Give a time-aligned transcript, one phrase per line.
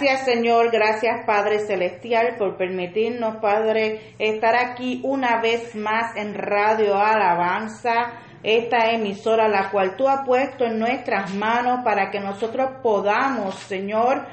[0.00, 6.96] Gracias Señor, gracias Padre Celestial por permitirnos, Padre, estar aquí una vez más en Radio
[6.96, 8.12] Alabanza,
[8.44, 14.24] esta emisora la cual tú has puesto en nuestras manos para que nosotros podamos, Señor,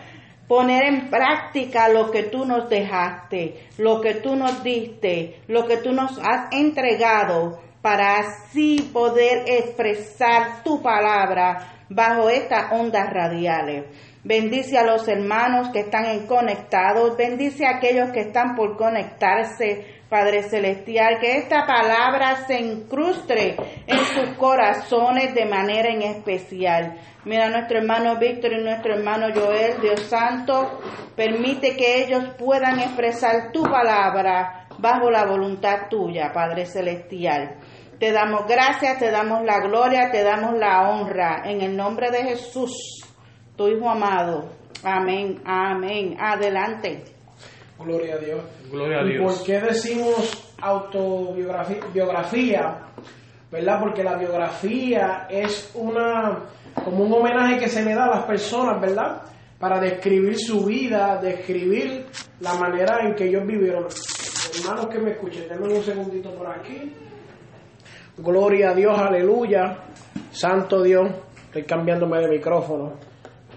[0.48, 5.78] poner en práctica lo que tú nos dejaste, lo que tú nos diste, lo que
[5.78, 13.86] tú nos has entregado para así poder expresar tu palabra bajo estas ondas radiales.
[14.26, 17.16] Bendice a los hermanos que están en conectados.
[17.16, 21.20] Bendice a aquellos que están por conectarse, Padre Celestial.
[21.20, 26.98] Que esta palabra se incruste en sus corazones de manera en especial.
[27.24, 30.80] Mira, nuestro hermano Víctor y nuestro hermano Joel, Dios Santo,
[31.16, 37.58] permite que ellos puedan expresar tu palabra bajo la voluntad tuya, Padre Celestial.
[38.00, 41.44] Te damos gracias, te damos la gloria, te damos la honra.
[41.46, 43.06] En el nombre de Jesús
[43.56, 44.50] tu Hijo amado.
[44.84, 46.16] Amén, amén.
[46.20, 47.04] Adelante.
[47.80, 48.42] Gloria a Dios.
[48.72, 49.38] Gloria a ¿Y Dios.
[49.38, 51.80] por qué decimos autobiografía?
[51.94, 52.78] Biografía,
[53.52, 53.80] ¿verdad?
[53.80, 56.40] Porque la biografía es una
[56.84, 59.22] como un homenaje que se le da a las personas, ¿verdad?
[59.60, 62.06] Para describir su vida, describir
[62.42, 63.86] la manera en que ellos vivieron.
[64.60, 66.94] Hermanos que me escuchen, denme un segundito por aquí.
[68.18, 69.80] Gloria a Dios, aleluya.
[70.32, 71.10] Santo Dios.
[71.48, 72.94] Estoy cambiándome de micrófono.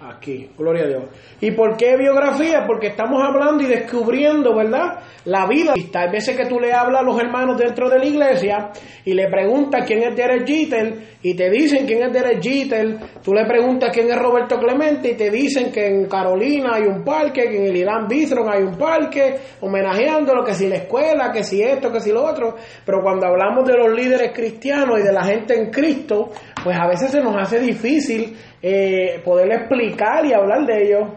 [0.00, 1.02] Aquí, gloria a Dios.
[1.40, 2.64] ¿Y por qué biografía?
[2.66, 5.00] Porque estamos hablando y descubriendo, ¿verdad?
[5.24, 5.74] La vida.
[5.74, 8.70] Hay veces que tú le hablas a los hermanos dentro de la iglesia
[9.04, 12.96] y le preguntas quién es Derek Jeter y te dicen quién es Derek Jeter.
[13.24, 17.02] Tú le preguntas quién es Roberto Clemente y te dicen que en Carolina hay un
[17.02, 21.42] parque, que en el Irán Bistron hay un parque, homenajeándolo, que si la escuela, que
[21.42, 22.54] si esto, que si lo otro.
[22.86, 26.30] Pero cuando hablamos de los líderes cristianos y de la gente en Cristo,
[26.62, 31.08] pues a veces se nos hace difícil eh, poder explicar y hablar de ellos.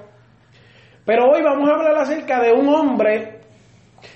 [1.06, 3.42] Pero hoy vamos a hablar acerca de un hombre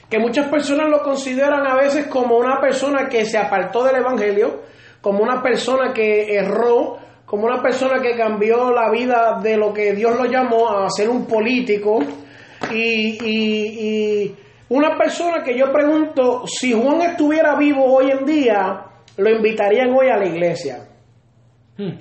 [0.10, 4.62] que muchas personas lo consideran a veces como una persona que se apartó del Evangelio,
[5.02, 9.94] como una persona que erró, como una persona que cambió la vida de lo que
[9.94, 12.00] Dios lo llamó a ser un político
[12.72, 14.34] y,
[14.68, 18.84] una persona que yo pregunto, si Juan estuviera vivo hoy en día,
[19.18, 20.88] lo invitarían hoy a la iglesia.
[21.78, 21.92] Hmm.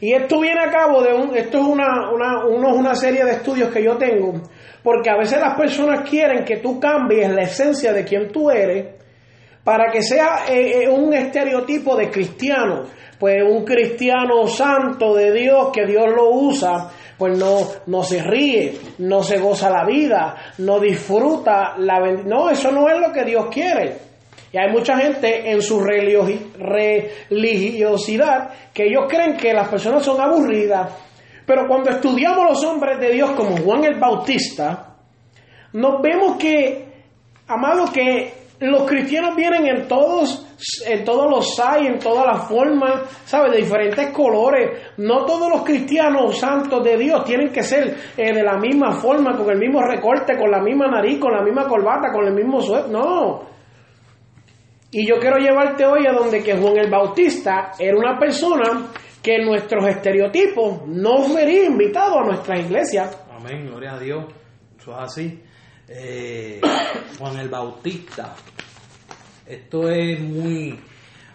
[0.00, 3.32] Y esto viene a cabo de un, esto es una, una, uno, una serie de
[3.32, 4.40] estudios que yo tengo,
[4.82, 8.94] porque a veces las personas quieren que tú cambies la esencia de quien tú eres
[9.64, 12.84] para que sea eh, eh, un estereotipo de cristiano,
[13.18, 18.78] pues un cristiano santo de Dios que Dios lo usa, pues no, no se ríe,
[18.98, 23.46] no se goza la vida, no disfruta la no, eso no es lo que Dios
[23.50, 24.07] quiere.
[24.52, 30.92] Y hay mucha gente en su religiosidad que ellos creen que las personas son aburridas.
[31.46, 34.94] Pero cuando estudiamos los hombres de Dios como Juan el Bautista,
[35.72, 36.86] nos vemos que,
[37.46, 40.46] amado, que los cristianos vienen en todos,
[40.86, 43.52] en todos los hay, en todas las formas, ¿sabes?
[43.52, 44.94] De diferentes colores.
[44.96, 49.36] No todos los cristianos santos de Dios tienen que ser eh, de la misma forma,
[49.36, 52.60] con el mismo recorte, con la misma nariz, con la misma corbata, con el mismo
[52.60, 52.90] suéter.
[52.90, 53.57] No.
[54.90, 58.86] Y yo quiero llevarte hoy a donde que Juan el Bautista era una persona
[59.22, 63.22] que nuestros estereotipos no sería invitado a nuestras iglesias.
[63.30, 64.24] Amén, gloria a Dios.
[64.80, 65.42] Eso es así.
[65.88, 66.60] Eh,
[67.18, 68.34] Juan el Bautista.
[69.46, 70.80] Esto es muy,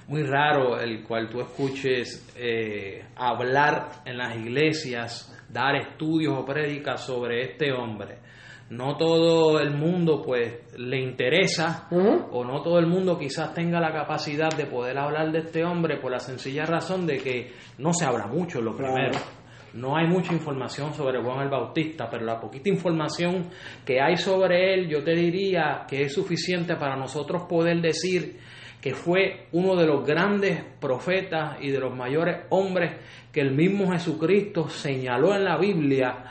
[0.08, 7.06] muy raro el cual tú escuches eh, hablar en las iglesias, dar estudios o prédicas
[7.06, 8.23] sobre este hombre
[8.70, 12.28] no todo el mundo pues le interesa uh -huh.
[12.32, 15.98] o no todo el mundo quizás tenga la capacidad de poder hablar de este hombre
[15.98, 19.12] por la sencilla razón de que no se habla mucho lo primero.
[19.12, 19.44] Claro.
[19.74, 23.50] No hay mucha información sobre Juan el Bautista, pero la poquita información
[23.84, 28.38] que hay sobre él, yo te diría que es suficiente para nosotros poder decir
[28.80, 32.98] que fue uno de los grandes profetas y de los mayores hombres
[33.32, 36.24] que el mismo Jesucristo señaló en la Biblia,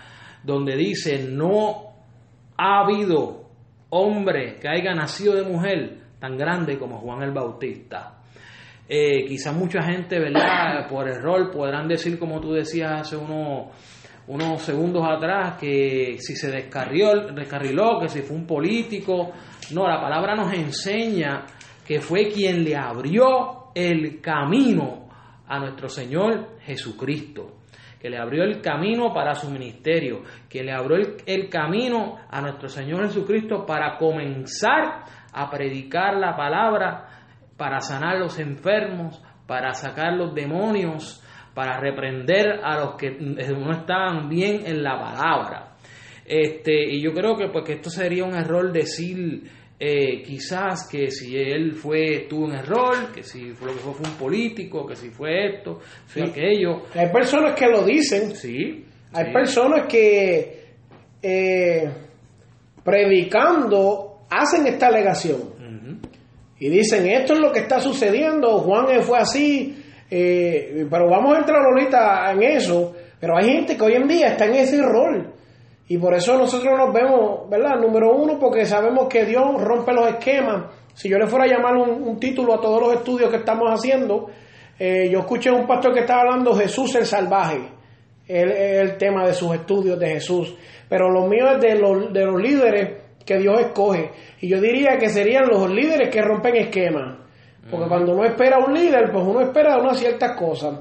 [0.44, 1.91] donde dice, no
[2.62, 3.50] ha habido
[3.91, 8.20] hombre que haya nacido de mujer tan grande como Juan el Bautista.
[8.88, 10.87] Eh, quizás mucha gente, ¿verdad?
[10.88, 13.67] Por error podrán decir, como tú decías hace unos,
[14.29, 19.32] unos segundos atrás que si se descarrió, descarriló, que si fue un político.
[19.73, 21.44] No, la palabra nos enseña
[21.85, 25.09] que fue quien le abrió el camino
[25.49, 27.62] a nuestro Señor Jesucristo,
[28.02, 32.40] que le abrió el camino para su ministerio, que le abrió el, el camino a
[32.40, 37.06] nuestro Señor Jesucristo para comenzar a predicar la palabra,
[37.56, 41.22] para sanar los enfermos, para sacar los demonios,
[41.54, 45.76] para reprender a los que no estaban bien en la palabra.
[46.25, 49.49] Este, y yo creo que, pues, que esto sería un error decir
[49.84, 53.94] eh, quizás que si él fue tuvo un error, que si fue lo que fue,
[53.94, 56.29] fue un político, que si fue esto, fue Sí.
[56.31, 56.82] aquello.
[56.94, 58.84] Hay personas que lo dicen, Sí.
[59.12, 59.32] hay sí.
[59.32, 60.62] personas que
[61.20, 61.88] eh,
[62.84, 66.00] predicando hacen esta alegación
[66.58, 71.40] y dicen esto es lo que está sucediendo, Juan fue así, eh, pero vamos a
[71.40, 75.32] entrar ahorita en eso, pero hay gente que hoy en día está en ese rol
[75.88, 77.76] y por eso nosotros nos vemos, ¿verdad?
[77.81, 80.67] Número uno, porque sabemos que Dios rompe los esquemas.
[80.94, 83.69] Si yo le fuera a llamar un, un título a todos los estudios que estamos
[83.69, 84.29] haciendo,
[84.79, 87.61] eh, yo escuché a un pastor que estaba hablando Jesús el salvaje,
[88.26, 90.55] el, el tema de sus estudios de Jesús,
[90.88, 94.11] pero lo mío es de los, de los líderes que Dios escoge.
[94.40, 97.19] Y yo diría que serían los líderes que rompen esquemas.
[97.70, 100.81] Porque cuando uno espera a un líder, pues uno espera unas ciertas cosas.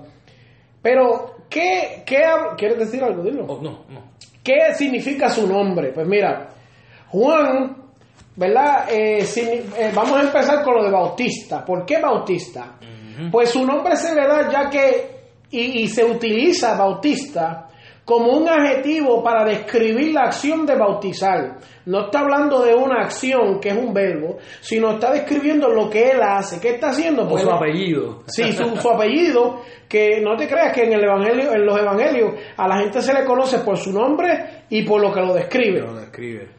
[0.81, 2.23] Pero, ¿qué, qué
[2.57, 3.23] ¿quieres decir algo?
[3.23, 3.45] Dilo.
[3.45, 4.10] Oh, no, no.
[4.43, 5.91] ¿Qué significa su nombre?
[5.93, 6.49] Pues mira,
[7.09, 7.77] Juan,
[8.35, 8.87] ¿verdad?
[8.89, 11.63] Eh, eh, vamos a empezar con lo de Bautista.
[11.63, 12.75] ¿Por qué Bautista?
[13.31, 15.11] Pues su nombre se le da ya que,
[15.51, 17.67] y, y se utiliza Bautista
[18.05, 21.57] como un adjetivo para describir la acción de bautizar.
[21.85, 26.11] No está hablando de una acción que es un verbo, sino está describiendo lo que
[26.11, 26.59] él hace.
[26.59, 27.23] ¿Qué está haciendo?
[27.23, 28.23] O Pues su él- apellido.
[28.27, 32.33] Sí, su, su apellido, que no te creas que en el evangelio, en los evangelios,
[32.57, 35.79] a la gente se le conoce por su nombre y por lo que lo describe.
[35.81, 36.49] Lo describe.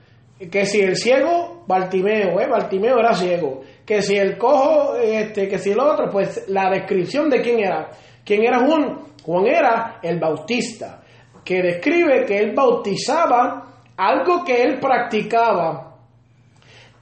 [0.51, 2.49] Que si el ciego, Bartimeo, ¿eh?
[2.49, 3.61] Bartimeo era ciego.
[3.87, 7.91] Que si el cojo, este, que si el otro, pues la descripción de quién era.
[8.25, 8.99] ¿Quién era Juan?
[9.23, 11.02] Juan era el bautista,
[11.45, 13.67] que describe que él bautizaba
[13.97, 15.97] algo que él practicaba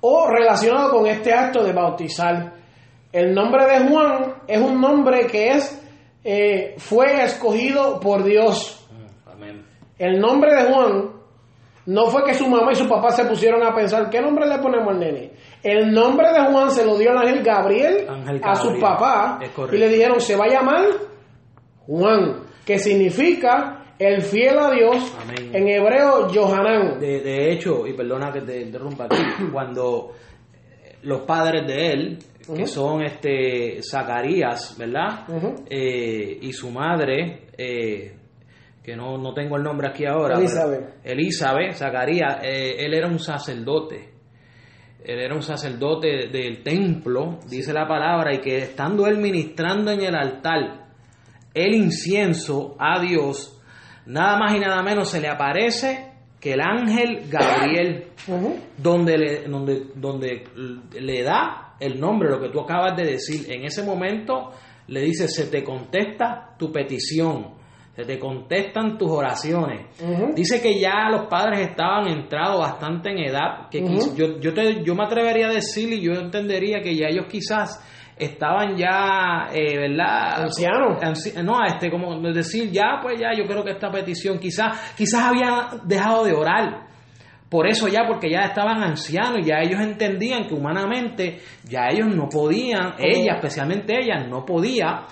[0.00, 2.54] o relacionado con este acto de bautizar.
[3.12, 5.76] El nombre de Juan es un nombre que es
[6.24, 8.86] eh, fue escogido por Dios.
[8.90, 9.66] Mm, Amén.
[9.98, 11.10] El nombre de Juan
[11.86, 14.58] no fue que su mamá y su papá se pusieron a pensar qué nombre le
[14.58, 15.32] ponemos al nene.
[15.62, 18.82] El nombre de Juan se lo dio el ángel Gabriel, Ángel a su Gabriel.
[18.82, 19.40] papá
[19.72, 20.84] y le dijeron se va a llamar
[21.86, 25.14] Juan, que significa el fiel a Dios.
[25.20, 25.50] Amén.
[25.54, 26.98] En hebreo, Johanán.
[26.98, 30.12] De, de hecho, y perdona que te interrumpa aquí, cuando
[30.54, 32.18] eh, los padres de él,
[32.56, 35.26] que son este Zacarías, ¿verdad?
[35.68, 38.16] Eh, y su madre, eh,
[38.82, 40.38] que no, no tengo el nombre aquí ahora.
[40.38, 40.94] Elizabeth.
[41.04, 44.08] Elizabeth, Zacarías, eh, él era un sacerdote.
[45.04, 50.00] Él era un sacerdote del templo, dice la palabra, y que estando él ministrando en
[50.00, 50.88] el altar,
[51.52, 53.59] el incienso a Dios,
[54.06, 56.06] nada más y nada menos se le aparece
[56.40, 58.04] que el ángel Gabriel,
[58.78, 60.44] donde le, donde, donde
[60.98, 63.50] le da el nombre, lo que tú acabas de decir.
[63.52, 64.50] En ese momento
[64.88, 67.54] le dice, se te contesta tu petición,
[67.94, 69.86] se te contestan tus oraciones.
[70.34, 74.82] Dice que ya los padres estaban entrados bastante en edad, que quiz- yo, yo, te-
[74.82, 77.84] yo me atrevería a decir y yo entendería que ya ellos quizás
[78.20, 80.42] estaban ya, eh, ¿verdad?
[80.44, 80.98] Ancianos.
[81.00, 85.22] Anci- No, este, como decir, ya, pues ya, yo creo que esta petición quizás, quizás
[85.24, 86.88] habían dejado de orar.
[87.48, 92.28] Por eso ya, porque ya estaban ancianos, ya ellos entendían que humanamente ya ellos no
[92.28, 95.02] podían, ella, especialmente ella, no podía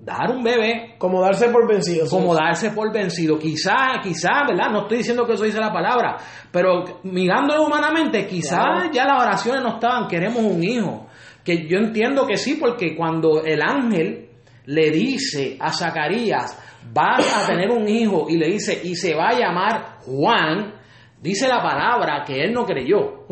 [0.00, 2.06] dar un bebé Como darse por vencido.
[2.08, 3.38] como darse por vencido.
[3.38, 4.70] Quizá, quizá, ¿verdad?
[4.70, 6.16] No estoy diciendo que eso dice la palabra,
[6.52, 8.90] pero mirándolo humanamente, quizá Claro.
[8.92, 11.07] ya las oraciones no estaban, queremos un hijo.
[11.48, 14.28] Que yo entiendo que sí, porque cuando el ángel
[14.66, 16.62] le dice a Zacarías,
[16.92, 20.74] vas a tener un hijo, y le dice, y se va a llamar Juan,
[21.22, 23.24] dice la palabra que él no creyó.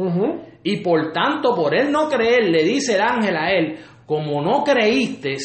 [0.62, 4.64] Y por tanto, por él no creer, le dice el ángel a él, como no
[4.64, 5.36] creíste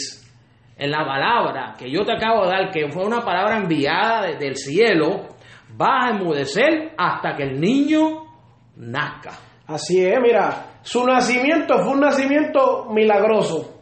[0.78, 4.48] en la palabra que yo te acabo de dar, que fue una palabra enviada desde
[4.48, 5.28] el cielo,
[5.76, 8.28] vas a enmudecer hasta que el niño
[8.78, 9.32] nazca.
[9.68, 13.82] Así es, mira, su nacimiento fue un nacimiento milagroso.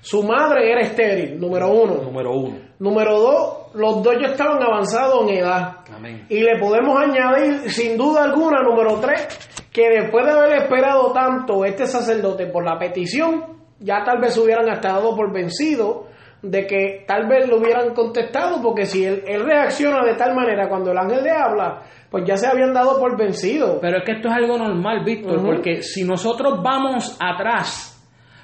[0.00, 1.94] Su madre era estéril, número uno.
[2.02, 2.58] Número uno.
[2.78, 5.78] Número dos, los dos ya estaban avanzados en edad.
[5.94, 6.26] Amén.
[6.28, 9.26] Y le podemos añadir, sin duda alguna, número tres,
[9.72, 14.40] que después de haber esperado tanto este sacerdote por la petición, ya tal vez se
[14.40, 16.08] hubieran hasta dado por vencido,
[16.44, 20.68] de que tal vez lo hubieran contestado, porque si él, él reacciona de tal manera
[20.68, 23.80] cuando el ángel le habla, pues ya se habían dado por vencido.
[23.80, 27.90] Pero es que esto es algo normal, Víctor, porque si nosotros vamos atrás,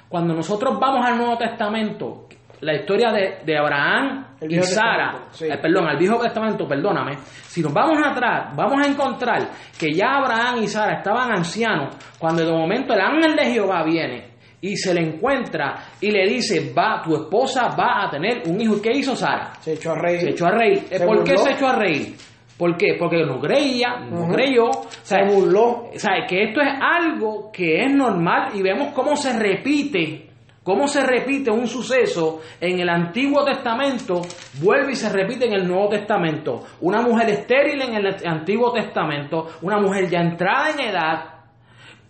[0.09, 2.27] cuando nosotros vamos al Nuevo Testamento,
[2.61, 5.45] la historia de, de Abraham El y Sara, sí.
[5.45, 10.15] eh, perdón, al Viejo Testamento, perdóname, si nos vamos atrás, vamos a encontrar que ya
[10.17, 14.30] Abraham y Sara estaban ancianos cuando de momento el ángel de Jehová viene
[14.61, 18.79] y se le encuentra y le dice, va, tu esposa va a tener un hijo.
[18.81, 19.53] ¿Qué hizo Sara?
[19.59, 20.19] Se echó a reír.
[20.21, 20.83] Se echó a reír.
[20.91, 22.15] Eh, Se ¿Por qué se echó a reír?
[22.57, 22.95] ¿Por qué?
[22.99, 24.65] Porque no creía, no creyó.
[24.69, 25.89] O sea, Se burló.
[25.89, 30.27] o sea, que esto es algo que es normal y vemos cómo se repite,
[30.61, 34.21] cómo se repite un suceso en el Antiguo Testamento,
[34.61, 36.63] vuelve y se repite en el Nuevo Testamento.
[36.81, 41.23] Una mujer estéril en el Antiguo Testamento, una mujer ya entrada en edad,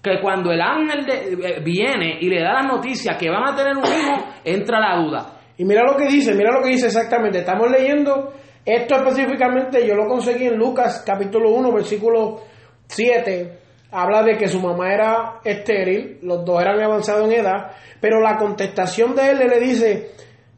[0.02, 3.76] que cuando el ángel eh, viene y le da la noticia que van a tener
[3.78, 5.34] un hijo, entra la duda.
[5.58, 7.40] Y mira lo que dice, mira lo que dice exactamente.
[7.40, 8.34] Estamos leyendo
[8.66, 12.42] esto específicamente, yo lo conseguí en Lucas capítulo 1, versículo
[12.88, 13.60] 7.
[13.92, 18.38] Habla de que su mamá era estéril, los dos eran avanzados en edad, pero la
[18.38, 20.12] contestación de él le dice,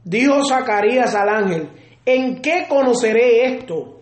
[0.03, 1.69] dijo Zacarías al ángel,
[2.05, 4.01] ¿en qué conoceré esto?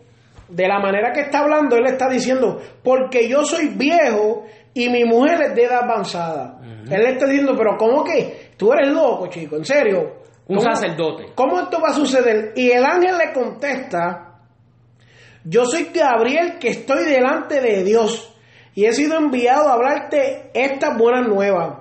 [0.49, 5.03] De la manera que está hablando, él está diciendo, porque yo soy viejo y mi
[5.05, 6.59] mujer es de edad avanzada.
[6.89, 8.51] Él le está diciendo, pero ¿cómo que?
[8.57, 10.21] Tú eres loco, chico, en serio.
[10.47, 11.27] Un ¿Cómo- sacerdote.
[11.35, 12.53] ¿Cómo esto va a suceder?
[12.55, 14.39] Y el ángel le contesta,
[15.43, 18.33] yo soy Gabriel que estoy delante de Dios
[18.75, 21.77] y he sido enviado a hablarte estas buenas nuevas.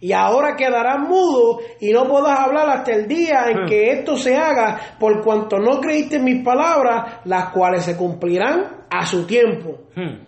[0.00, 3.66] Y ahora quedarás mudo y no podrás hablar hasta el día en Hmm.
[3.68, 8.84] que esto se haga, por cuanto no creíste en mis palabras, las cuales se cumplirán
[8.90, 9.78] a su tiempo.
[9.96, 10.27] Hmm.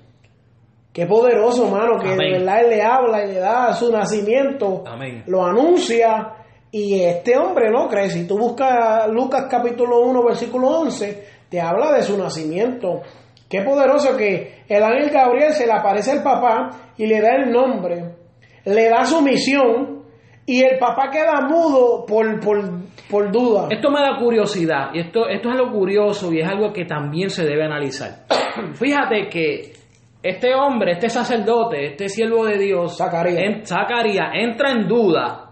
[0.93, 5.23] Qué poderoso, mano, que de verdad él le habla y le da su nacimiento, Amén.
[5.27, 6.33] lo anuncia
[6.73, 8.11] y este hombre no cree.
[8.11, 13.03] Si tú buscas Lucas capítulo 1, versículo 11, te habla de su nacimiento.
[13.49, 17.51] Qué poderoso que el ángel Gabriel se le aparece al papá y le da el
[17.53, 18.17] nombre,
[18.65, 20.05] le da su misión
[20.47, 22.61] y el papá queda mudo por, por,
[23.09, 23.69] por duda.
[23.71, 27.31] Esto me da curiosidad y esto, esto es algo curioso y es algo que también
[27.31, 28.25] se debe analizar.
[28.75, 29.80] Fíjate que
[30.23, 33.39] este hombre, este sacerdote, este siervo de Dios, Zacarías.
[33.43, 35.51] en- Zacarías, entra en duda,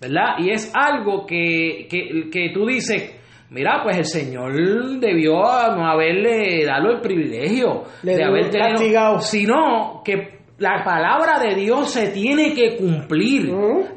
[0.00, 0.36] ¿verdad?
[0.38, 3.18] Y es algo que, que, que tú dices,
[3.50, 4.52] mira, pues el Señor
[5.00, 5.34] debió
[5.76, 9.20] no haberle dado el privilegio Le de haber tenido, castigado.
[9.20, 13.50] sino que la palabra de Dios se tiene que cumplir.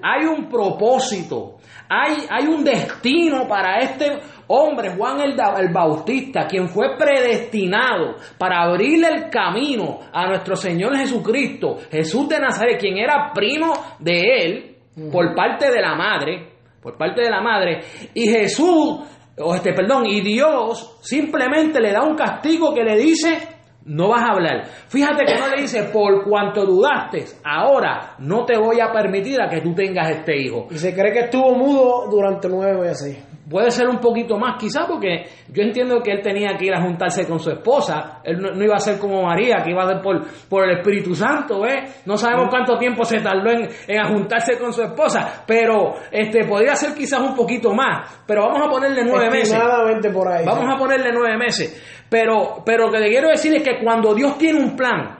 [0.03, 1.57] Hay un propósito,
[1.89, 4.17] hay, hay un destino para este
[4.50, 10.98] hombre, Juan el, el Bautista, quien fue predestinado para abrirle el camino a nuestro Señor
[10.98, 14.75] Jesucristo, Jesús de Nazaret, quien era primo de él
[15.12, 16.50] por parte de la madre,
[16.82, 17.82] por parte de la madre,
[18.13, 19.00] y Jesús,
[19.38, 23.38] o este, perdón, y Dios simplemente le da un castigo que le dice,
[23.86, 24.65] no vas a hablar.
[24.88, 29.48] Fíjate que no le dice, por cuanto dudaste, ahora no te voy a permitir a
[29.48, 30.68] que tú tengas este hijo.
[30.72, 33.28] Y se cree que estuvo mudo durante nueve meses.
[33.50, 36.82] Puede ser un poquito más quizás porque yo entiendo que él tenía que ir a
[36.82, 39.88] juntarse con su esposa, él no, no iba a ser como María, que iba a
[39.88, 41.86] ser por, por el Espíritu Santo, ¿eh?
[42.06, 46.75] No sabemos cuánto tiempo se tardó en, en juntarse con su esposa, pero este podría
[46.75, 49.53] ser quizás un poquito más, pero vamos a ponerle nueve meses.
[49.53, 50.46] Estimadamente por ahí.
[50.46, 52.06] Vamos a ponerle nueve meses.
[52.10, 55.20] Pero, pero lo que te quiero decir es que cuando Dios tiene un plan,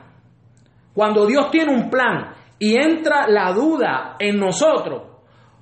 [0.94, 5.09] cuando Dios tiene un plan y entra la duda en nosotros,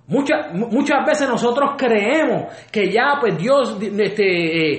[0.08, 4.24] muchas, mu- muchas veces nosotros creemos que ya pues Dios este,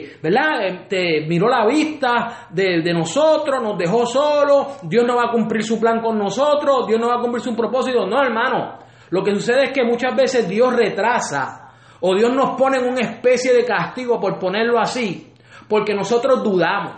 [0.05, 0.67] eh, ¿verdad?
[0.67, 5.63] Este, miró la vista de, de nosotros, nos dejó solos, Dios no va a cumplir
[5.63, 8.07] su plan con nosotros, Dios no va a cumplir su propósito.
[8.07, 8.79] No, hermano.
[9.11, 11.71] Lo que sucede es que muchas veces Dios retrasa
[12.01, 15.33] o Dios nos pone en una especie de castigo por ponerlo así,
[15.67, 16.93] porque nosotros dudamos.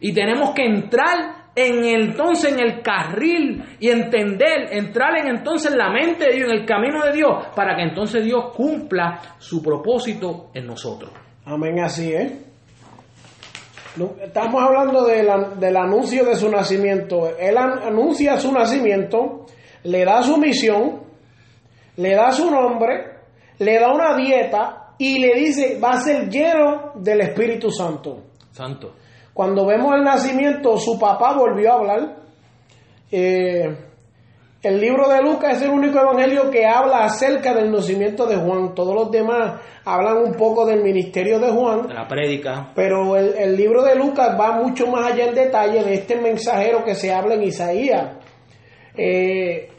[0.00, 5.72] Y tenemos que entrar en el- entonces en el carril y entender, entrar en entonces
[5.72, 9.20] en la mente de Dios, en el camino de Dios, para que entonces Dios cumpla
[9.38, 11.10] su propósito en nosotros.
[11.44, 12.32] Amén, así es.
[14.22, 17.36] Estamos hablando de la- del anuncio de su nacimiento.
[17.38, 19.44] Él an- anuncia su nacimiento,
[19.84, 21.02] le da su misión,
[21.96, 23.18] le da su nombre,
[23.58, 28.22] le da una dieta y le dice va a ser lleno del Espíritu Santo.
[28.50, 28.94] Santo.
[29.34, 32.16] Cuando vemos el nacimiento, su papá volvió a hablar.
[33.10, 33.76] Eh,
[34.62, 38.74] el libro de Lucas es el único evangelio que habla acerca del nacimiento de Juan.
[38.74, 41.88] Todos los demás hablan un poco del ministerio de Juan.
[41.88, 42.70] De la prédica.
[42.74, 46.84] Pero el, el libro de Lucas va mucho más allá en detalle de este mensajero
[46.84, 48.16] que se habla en Isaías.
[48.96, 49.70] Eh,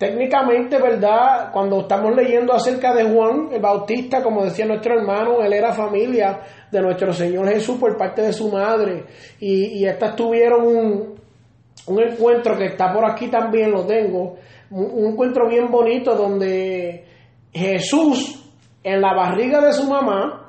[0.00, 1.52] técnicamente, ¿verdad?
[1.52, 6.40] Cuando estamos leyendo acerca de Juan el Bautista, como decía nuestro hermano, él era familia
[6.72, 9.04] de nuestro Señor Jesús por parte de su madre.
[9.40, 11.20] Y, estas tuvieron un,
[11.86, 14.36] un encuentro que está por aquí también, lo tengo,
[14.70, 17.04] un encuentro bien bonito donde
[17.52, 18.42] Jesús
[18.82, 20.48] en la barriga de su mamá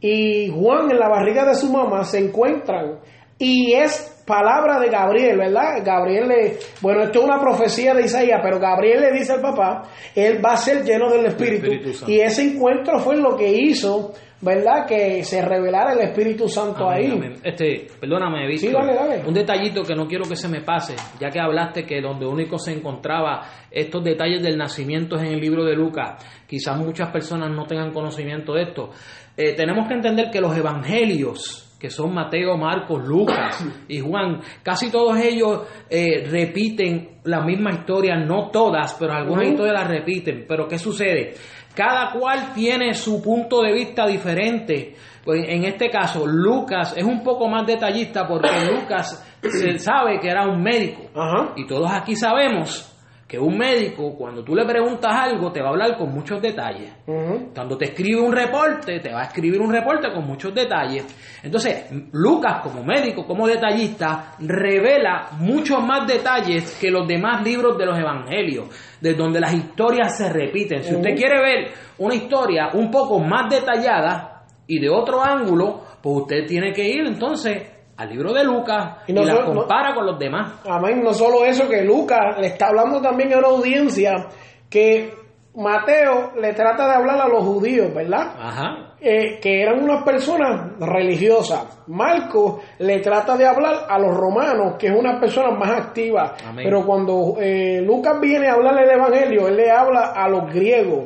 [0.00, 3.00] y Juan en la barriga de su mamá se encuentran
[3.36, 5.82] y es palabra de Gabriel, ¿verdad?
[5.84, 9.82] Gabriel le, bueno, esto es una profecía de Isaías, pero Gabriel le dice al papá,
[10.14, 11.68] él va a ser lleno del Espíritu.
[12.06, 14.86] Y ese encuentro fue lo que hizo, ¿verdad?
[14.86, 17.10] Que se revelara el Espíritu Santo Amén, ahí.
[17.12, 17.34] amén.
[17.42, 18.70] Este, perdóname, Víctor.
[18.70, 19.22] Sí, dale, dale.
[19.26, 22.58] Un detallito que no quiero que se me pase, ya que hablaste que donde único
[22.58, 26.24] se encontraba estos detalles del nacimiento es en el libro de Lucas.
[26.46, 28.90] Quizás muchas personas no tengan conocimiento de esto.
[29.36, 34.88] Eh, tenemos que entender que los evangelios, que son Mateo, Marcos, Lucas y Juan, casi
[34.88, 40.44] todos ellos eh, repiten la misma historia, no todas, pero algunas historias las repiten.
[40.46, 41.34] Pero ¿qué sucede?
[41.74, 44.94] Cada cual tiene su punto de vista diferente.
[45.24, 50.28] Pues en este caso, Lucas es un poco más detallista porque Lucas se sabe que
[50.28, 51.10] era un médico.
[51.16, 51.52] Ajá.
[51.56, 52.91] Y todos aquí sabemos
[53.32, 56.92] que un médico, cuando tú le preguntas algo, te va a hablar con muchos detalles.
[57.54, 61.06] Cuando te escribe un reporte, te va a escribir un reporte con muchos detalles.
[61.42, 67.86] Entonces, Lucas, como médico, como detallista, revela muchos más detalles que los demás libros de
[67.86, 68.68] los evangelios,
[69.00, 70.82] de donde las historias se repiten.
[70.82, 76.16] Si usted quiere ver una historia un poco más detallada y de otro ángulo, pues
[76.20, 79.60] usted tiene que ir entonces al libro de Lucas Y y, no la solo- no-
[79.60, 80.52] compara con los demás.
[80.64, 81.02] Amén.
[81.02, 84.26] No solo eso, que Lucas le está hablando también a una audiencia
[84.70, 85.12] que
[85.54, 88.32] Mateo le trata de hablar a los judíos, ¿verdad?
[88.38, 88.94] Ajá.
[89.04, 91.82] Eh, que eran unas personas religiosas.
[91.88, 96.34] Marco le trata de hablar a los romanos, que es una persona más activa.
[96.46, 96.64] Amén.
[96.64, 101.04] Pero cuando eh, Lucas viene a hablarle del Evangelio, él le habla a los griegos.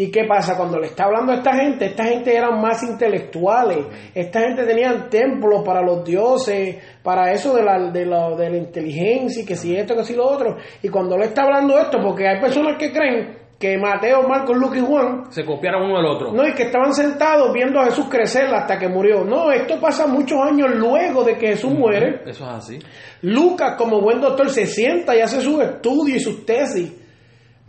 [0.00, 0.56] ¿Y qué pasa?
[0.56, 3.84] Cuando le está hablando a esta gente, esta gente eran más intelectuales.
[4.14, 8.56] Esta gente tenían templos para los dioses, para eso de la, de, la, de la
[8.56, 10.56] inteligencia y que si esto, que si lo otro.
[10.82, 14.78] Y cuando le está hablando esto, porque hay personas que creen que Mateo, Marcos, Lucas
[14.78, 16.32] y Juan Se copiaron uno del otro.
[16.32, 19.22] no, y que estaban sentados viendo a Jesús crecer hasta que murió.
[19.22, 22.22] No, esto pasa muchos años luego de que Jesús muere.
[22.24, 22.78] Eso es así.
[23.20, 26.99] Lucas, como buen doctor, se sienta y hace sus estudios y sus tesis.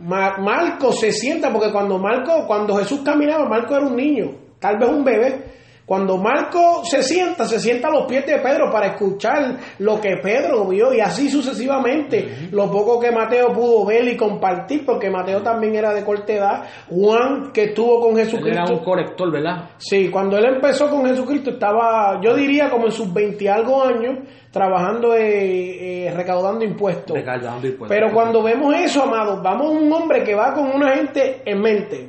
[0.02, 4.78] Ma- Marco se sienta, porque cuando Marco, cuando Jesús caminaba, Marco era un niño, tal
[4.78, 5.44] vez un bebé.
[5.92, 10.16] Cuando Marco se sienta, se sienta a los pies de Pedro para escuchar lo que
[10.22, 12.48] Pedro vio y así sucesivamente.
[12.50, 16.64] Lo poco que Mateo pudo ver y compartir, porque Mateo también era de corta edad.
[16.88, 18.62] Juan, que estuvo con Él Jesucristo.
[18.62, 19.68] era un corrector, ¿verdad?
[19.76, 23.82] Sí, cuando él empezó con Jesucristo estaba, yo diría como en sus 20 y algo
[23.84, 27.14] años, trabajando, eh, eh, recaudando impuestos.
[27.14, 27.94] Recargando impuestos.
[27.94, 31.60] Pero cuando vemos eso, amados, vamos a un hombre que va con una gente en
[31.60, 32.08] mente.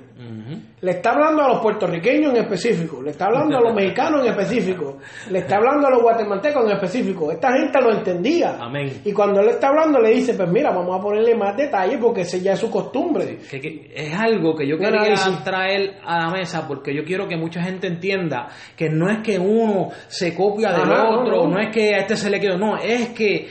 [0.84, 4.32] Le está hablando a los puertorriqueños en específico, le está hablando a los mexicanos en
[4.32, 4.98] específico,
[5.32, 7.32] le está hablando a los guatemaltecos en específico.
[7.32, 8.58] Esta gente lo entendía.
[8.60, 9.02] Amén.
[9.06, 12.22] Y cuando él está hablando, le dice: Pues mira, vamos a ponerle más detalle porque
[12.22, 13.38] ese ya es su costumbre.
[13.50, 17.38] Que- que es algo que yo quería traer a la mesa porque yo quiero que
[17.38, 21.52] mucha gente entienda que no es que uno se copia del Ajá, no, otro, no.
[21.56, 23.48] no, es que a este se le quedó, no, es que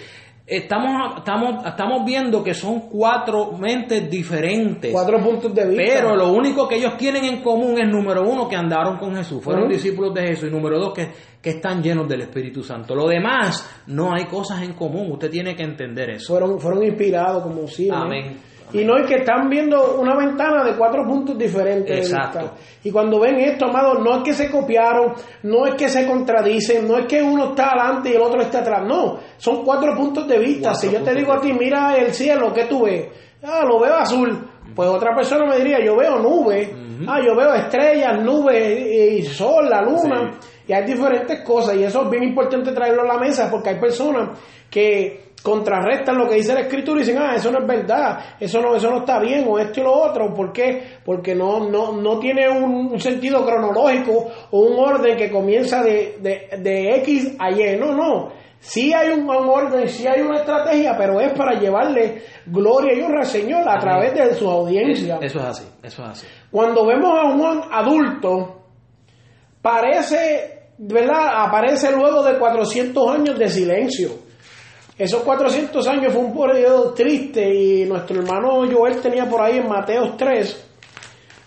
[0.47, 4.93] estamos, estamos, estamos viendo que son cuatro mentes diferentes.
[4.93, 5.83] Cuatro puntos de vista.
[5.85, 9.43] Pero lo único que ellos tienen en común es, número uno, que andaron con Jesús,
[9.43, 11.09] fueron discípulos de Jesús, y número dos, que,
[11.41, 12.95] que están llenos del Espíritu Santo.
[12.95, 16.33] Lo demás, no hay cosas en común, usted tiene que entender eso.
[16.33, 17.63] fueron, fueron inspirados como.
[17.63, 17.95] ¿no?
[17.95, 18.52] Amén.
[18.73, 21.95] Y no es que están viendo una ventana de cuatro puntos diferentes.
[21.95, 22.39] de Exacto.
[22.39, 22.55] vista.
[22.85, 26.89] Y cuando ven esto, amados, no es que se copiaron, no es que se contradicen,
[26.89, 28.83] no es que uno está adelante y el otro está atrás.
[28.87, 30.71] No, son cuatro puntos de vista.
[30.71, 33.09] Cuatro si yo te digo a ti, mira el cielo, ¿qué tú ves?
[33.43, 34.49] Ah, lo veo azul.
[34.75, 36.71] Pues otra persona me diría, yo veo nubes.
[37.07, 40.31] Ah, yo veo estrellas, nubes y y sol, la luna.
[40.67, 41.75] Y hay diferentes cosas.
[41.77, 44.39] Y eso es bien importante traerlo a la mesa porque hay personas
[44.71, 48.61] que contrarrestan lo que dice la escritura y dicen, ah, eso no es verdad, eso
[48.61, 50.33] no, eso no está bien, o esto y lo otro.
[50.33, 50.99] ¿Por qué?
[51.05, 56.19] Porque no, no, no tiene un, un sentido cronológico o un orden que comienza de,
[56.21, 57.77] de, de X a Y.
[57.79, 58.43] No, no.
[58.61, 63.03] Sí hay un, un orden, sí hay una estrategia, pero es para llevarle gloria y
[63.03, 65.19] honra al Señor a través de su audiencia.
[65.21, 66.27] Eso es así, eso es así.
[66.49, 68.63] Cuando vemos a Juan adulto,
[69.61, 71.45] parece, ¿verdad?
[71.45, 74.11] Aparece luego de 400 años de silencio.
[74.99, 79.69] Esos 400 años fue un periodo triste y nuestro hermano Joel tenía por ahí en
[79.69, 80.69] Mateos 3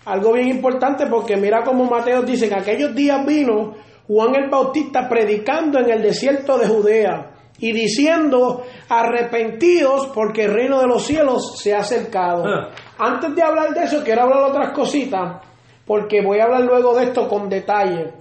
[0.06, 3.74] algo bien importante porque mira como Mateos dice, en aquellos días vino
[4.06, 10.80] Juan el Bautista predicando en el desierto de Judea y diciendo, arrepentidos porque el reino
[10.80, 12.44] de los cielos se ha acercado.
[12.46, 12.68] Ah.
[12.98, 15.42] Antes de hablar de eso, quiero hablar de otras cositas,
[15.86, 18.12] porque voy a hablar luego de esto con detalle.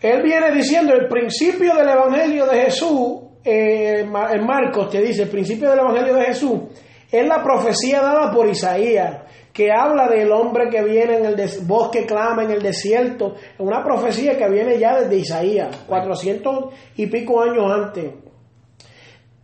[0.00, 5.28] Él viene diciendo el principio del Evangelio de Jesús, eh, en Marcos te dice, el
[5.28, 6.60] principio del Evangelio de Jesús,
[7.10, 9.22] es la profecía dada por Isaías,
[9.52, 13.82] que habla del hombre que viene en el bosque, clama en el desierto, es una
[13.82, 18.29] profecía que viene ya desde Isaías, 400 y pico años antes.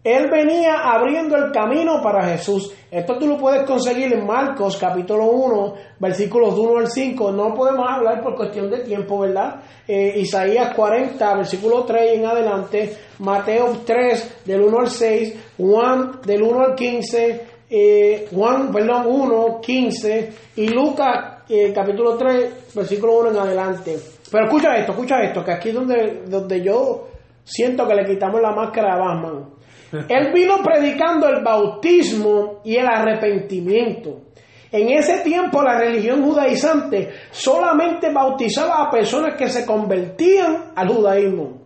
[0.07, 2.73] Él venía abriendo el camino para Jesús.
[2.89, 7.33] Esto tú lo puedes conseguir en Marcos capítulo 1, versículos de 1 al 5.
[7.33, 9.57] No podemos hablar por cuestión de tiempo, ¿verdad?
[9.89, 12.97] Eh, Isaías 40, versículo 3 en adelante.
[13.19, 15.35] Mateo 3, del 1 al 6.
[15.59, 17.45] Juan, del 1 al 15.
[17.69, 20.33] eh, Juan, perdón, 1, 15.
[20.55, 23.99] Y Lucas, eh, capítulo 3, versículo 1 en adelante.
[24.31, 27.09] Pero escucha esto, escucha esto, que aquí es donde, donde yo
[27.43, 29.56] siento que le quitamos la máscara a Batman.
[29.93, 34.23] Él vino predicando el bautismo y el arrepentimiento.
[34.73, 41.63] En ese tiempo la religión judaizante solamente bautizaba a personas que se convertían al judaísmo.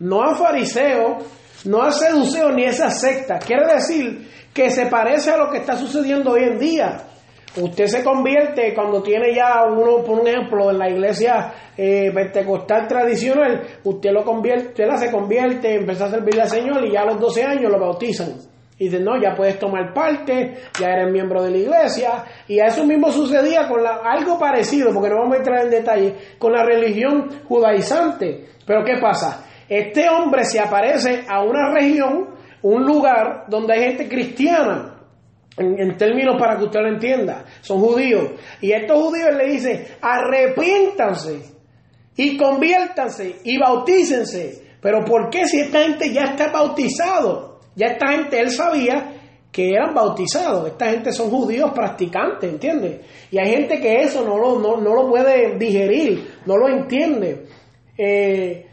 [0.00, 1.24] No a fariseos,
[1.64, 3.38] no a seduceos ni a esa secta.
[3.38, 7.07] Quiere decir que se parece a lo que está sucediendo hoy en día.
[7.56, 12.86] Usted se convierte cuando tiene ya uno, por un ejemplo, en la iglesia eh, pentecostal
[12.86, 17.02] tradicional, usted lo convierte, usted la se convierte, empieza a servirle al Señor y ya
[17.02, 18.34] a los 12 años lo bautizan.
[18.78, 22.24] Y dicen, no, ya puedes tomar parte, ya eres miembro de la iglesia.
[22.46, 25.70] Y a eso mismo sucedía con la, algo parecido, porque no vamos a entrar en
[25.70, 28.50] detalle, con la religión judaizante.
[28.64, 29.44] Pero ¿qué pasa?
[29.68, 34.97] Este hombre se aparece a una región, un lugar donde hay gente cristiana
[35.58, 38.30] en, términos para que usted lo entienda, son judíos.
[38.60, 41.42] Y estos judíos le dicen, arrepiéntanse
[42.16, 44.68] y conviértanse y bautícense.
[44.80, 47.60] Pero ¿por qué si esta gente ya está bautizado?
[47.74, 49.14] Ya esta gente, él sabía
[49.50, 50.68] que eran bautizados.
[50.68, 53.04] Esta gente son judíos practicantes, ¿entiendes?
[53.30, 57.46] Y hay gente que eso no lo, no, no lo puede digerir, no lo entiende.
[57.96, 58.66] Eh,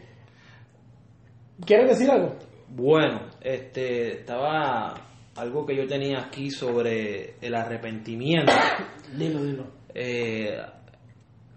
[1.64, 2.34] ¿Quieres decir algo?
[2.68, 4.94] Bueno, este, estaba
[5.38, 8.52] algo que yo tenía aquí sobre el arrepentimiento.
[9.16, 9.64] Dilo, dilo.
[9.94, 10.56] Eh,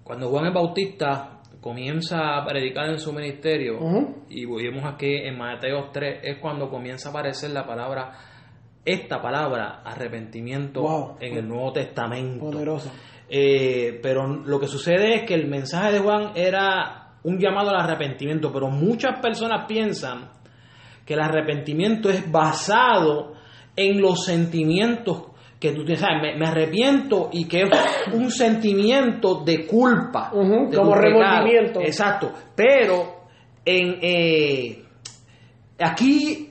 [0.03, 3.79] cuando Juan el Bautista comienza a predicar en su ministerio,
[4.29, 8.11] y vemos aquí en Mateo 3, es cuando comienza a aparecer la palabra,
[8.85, 11.17] esta palabra, arrepentimiento, Wow.
[11.19, 12.45] en el Nuevo Testamento.
[12.51, 12.91] Poderoso.
[13.27, 17.81] Eh, pero lo que sucede es que el mensaje de Juan era un llamado al
[17.81, 20.29] arrepentimiento, pero muchas personas piensan
[21.05, 23.33] que el arrepentimiento es basado
[23.79, 25.23] en los sentimientos
[25.59, 26.01] que tú tienes.
[26.01, 26.21] ¿sabes?
[26.21, 27.69] Me, me arrepiento y que es
[28.13, 30.31] un sentimiento de culpa.
[30.33, 31.81] De como remordimiento.
[31.81, 32.31] Exacto.
[32.55, 33.23] Pero
[33.65, 34.83] en eh,
[35.79, 36.49] aquí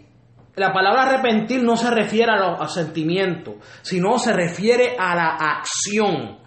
[0.57, 6.39] la palabra arrepentir no se refiere a los sentimientos, sino se refiere a la acción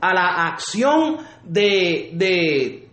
[0.00, 2.85] a la acción de, de,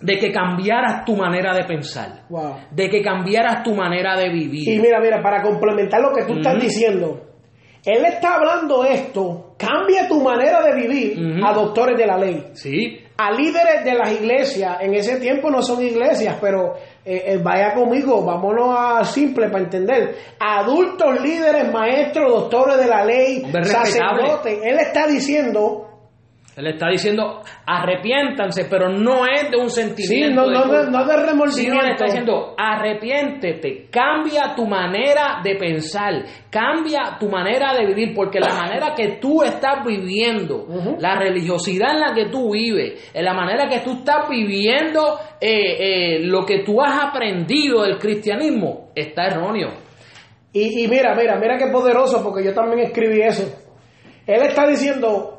[0.00, 2.56] de que cambiaras tu manera de pensar, Wow.
[2.70, 4.80] de que cambiaras tu manera de Y vivir.
[4.82, 7.22] mira, mira, para complementar lo que tú estás diciendo,
[7.84, 13.00] él está hablando esto, cambia tu manera de vivir a doctores de la ley, Sí,
[13.16, 17.72] a líderes de las iglesias, en ese tiempo no son iglesias, pero eh, eh, vaya
[17.72, 24.78] conmigo, vámonos a simple para entender, adultos, líderes, maestros, doctores de la ley, sacerdotes, él
[24.78, 25.85] está diciendo,
[26.56, 30.28] él está diciendo arrepiéntanse, pero no es de un sentimiento.
[30.28, 31.52] Sí, no- de no de- culpa, no de remordimiento.
[31.52, 36.14] Sino le está diciendo arrepiéntete, cambia tu manera de pensar,
[36.50, 40.66] cambia tu manera de vivir, porque la manera que tú estás viviendo,
[40.98, 45.76] la religiosidad en la que tú vives, en la manera que tú estás viviendo eh,
[45.78, 49.68] eh, lo que tú has aprendido del cristianismo, está erróneo.
[50.52, 53.44] Y, y mira, mira, mira qué poderoso, porque yo también escribí eso.
[54.26, 55.35] Él está diciendo,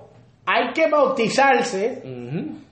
[0.50, 2.02] hay que bautizarse,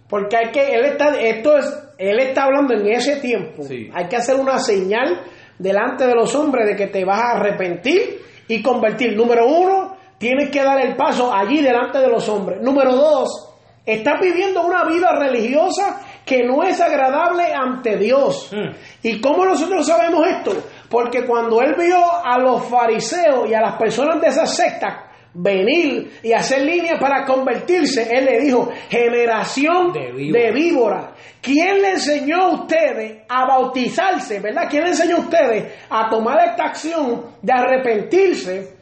[0.08, 1.66] porque hay que, él está, esto es,
[1.98, 3.64] él está hablando en ese tiempo.
[3.64, 3.90] Sí.
[3.94, 5.22] Hay que hacer una señal
[5.60, 9.18] delante de los hombres de que te vas a arrepentir y convertir.
[9.18, 12.62] Número uno, tienes que dar el paso allí delante de los hombres.
[12.62, 13.54] Número dos,
[13.86, 18.54] estás viviendo una vida religiosa que no es agradable ante Dios.
[18.54, 18.70] Mm.
[19.04, 20.54] ¿Y cómo nosotros sabemos esto?
[20.90, 25.05] Porque cuando él vio a los fariseos y a las personas de esa secta
[25.36, 31.12] venir y hacer línea para convertirse, él le dijo, generación De víbora.
[31.42, 34.68] ¿Quién le enseñó a ustedes a bautizarse, verdad?
[34.70, 38.76] ¿Quién le enseñó a ustedes a tomar esta acción de arrepentirse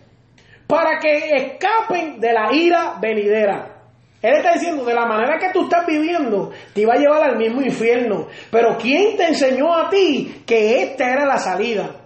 [0.65, 3.73] para que escapen de la ira venidera?
[4.21, 7.37] Él está diciendo, de la manera que tú estás viviendo, te iba a llevar al
[7.37, 8.27] mismo infierno.
[8.49, 12.02] Pero ¿quién te enseñó a ti que esta era la salida?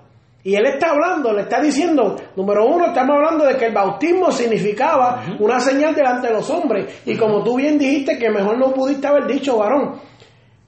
[0.47, 4.31] Y él está hablando, le está diciendo, número uno, estamos hablando de que el bautismo
[4.31, 7.01] significaba una señal delante de los hombres.
[7.05, 9.99] Y como tú bien dijiste, que mejor no pudiste haber dicho, varón,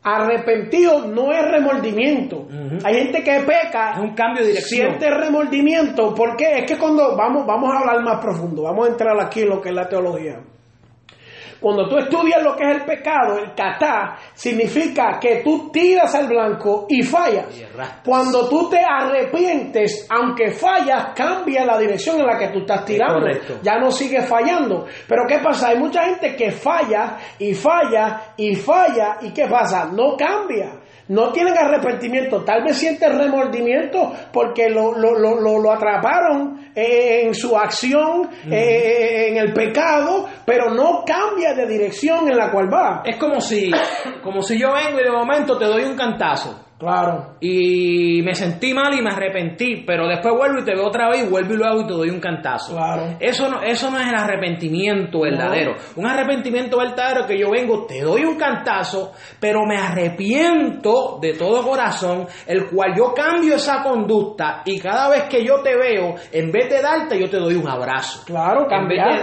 [0.04, 2.46] arrepentido no es remordimiento.
[2.84, 4.98] Hay gente que peca, Es un cambio de dirección.
[4.98, 9.18] siente remordimiento, porque es que cuando vamos, vamos a hablar más profundo, vamos a entrar
[9.22, 10.42] aquí en lo que es la teología.
[11.60, 16.28] Cuando tú estudias lo que es el pecado, el catá, significa que tú tiras al
[16.28, 17.48] blanco y fallas.
[18.06, 23.26] Cuando tú te arrepientes, aunque fallas, cambia la dirección en la que tú estás tirando.
[23.62, 24.86] Ya no sigues fallando.
[25.08, 25.70] Pero ¿qué pasa?
[25.70, 29.18] Hay mucha gente que falla y falla y falla.
[29.22, 29.90] ¿Y qué pasa?
[29.92, 30.80] No cambia.
[31.10, 37.34] No tienen arrepentimiento, tal vez sienten remordimiento porque lo, lo, lo, lo- atraparon eh, en
[37.34, 43.02] su acción, eh, en el pecado, pero no cambia de dirección en la cual va.
[43.06, 43.72] Es como si,
[44.24, 46.66] como si yo vengo y de momento te doy un cantazo.
[46.80, 51.10] Claro, Y me sentí mal y me arrepentí, pero después vuelvo y te veo otra
[51.10, 52.74] vez y vuelvo y lo hago y te doy un cantazo.
[52.74, 53.18] Claro.
[53.20, 55.76] Eso no, eso no es el arrepentimiento verdadero.
[55.98, 59.12] Un arrepentimiento verdadero que yo vengo, te doy un cantazo,
[59.42, 65.24] pero me arrepiento de todo corazón, el cual yo cambio esa conducta y cada vez
[65.24, 68.24] que yo te veo, en vez de darte, yo te doy un abrazo.
[68.26, 68.68] claro,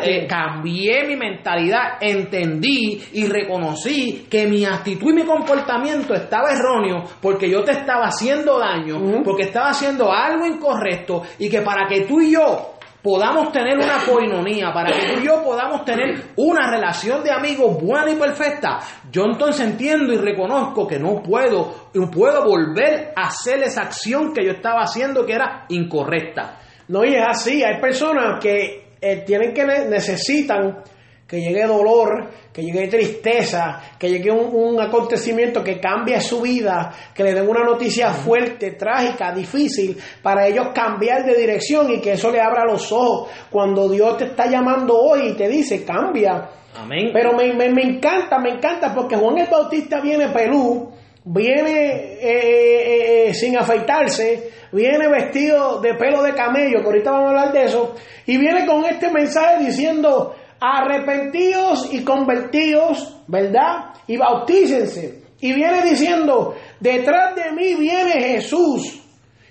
[0.03, 7.05] eh, cambié mi mentalidad, entendí y reconocí que mi actitud y mi comportamiento estaba erróneo
[7.23, 12.03] porque yo te estaba haciendo daño, porque estaba haciendo algo incorrecto y que para que
[12.03, 16.69] tú y yo podamos tener una coinonía, para que tú y yo podamos tener una
[16.71, 18.81] relación de amigos buena y perfecta,
[19.13, 24.33] yo entonces entiendo y reconozco que no puedo, no puedo volver a hacer esa acción
[24.33, 26.59] que yo estaba haciendo que era incorrecta.
[26.89, 27.63] No, y es así.
[27.63, 30.79] Hay personas que eh, tienen que ne- necesitan
[31.27, 36.93] que llegue dolor, que llegue tristeza, que llegue un, un acontecimiento que cambie su vida,
[37.15, 42.13] que le den una noticia fuerte, trágica, difícil, para ellos cambiar de dirección y que
[42.13, 43.29] eso le abra los ojos.
[43.51, 46.49] Cuando Dios te está llamando hoy y te dice, cambia.
[46.79, 47.11] Amén.
[47.13, 50.93] Pero me, me- me encanta, me encanta porque Juan el Bautista viene pelú,
[51.25, 57.31] viene eh, eh, sin afeitarse, viene vestido de pelo de camello, que ahorita vamos a
[57.31, 57.95] hablar de eso,
[58.27, 63.95] y viene con este mensaje diciendo, arrepentidos y convertidos, ¿verdad?
[64.07, 65.23] Y bautícense.
[65.41, 69.03] Y viene diciendo, detrás de mí viene Jesús.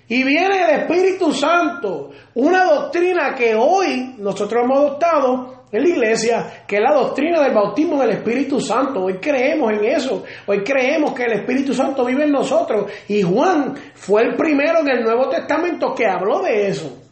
[0.08, 6.64] Y viene el Espíritu Santo, una doctrina que hoy nosotros hemos adoptado en la iglesia,
[6.66, 9.02] que es la doctrina del bautismo del Espíritu Santo.
[9.02, 12.90] Hoy creemos en eso, hoy creemos que el Espíritu Santo vive en nosotros.
[13.08, 17.05] Y Juan fue el primero en el Nuevo Testamento que habló de eso.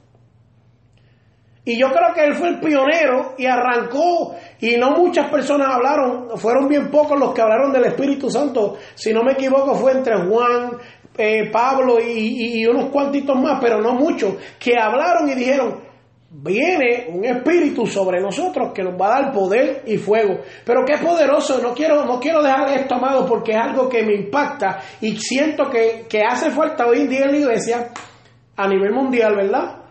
[1.66, 6.36] Y yo creo que él fue el pionero y arrancó, y no muchas personas hablaron,
[6.36, 10.14] fueron bien pocos los que hablaron del Espíritu Santo, si no me equivoco fue entre
[10.26, 10.72] Juan,
[11.16, 15.80] eh, Pablo y, unos cuantitos más, pero no muchos, que hablaron y dijeron,
[16.28, 20.40] viene un espíritu sobre nosotros que nos va a dar poder y fuego.
[20.66, 24.14] Pero qué poderoso, no quiero, no quiero dejar esto, amado, porque es algo que me
[24.14, 27.88] impacta y siento que, que hace falta hoy en día en la iglesia,
[28.56, 29.83] a nivel mundial, ¿verdad?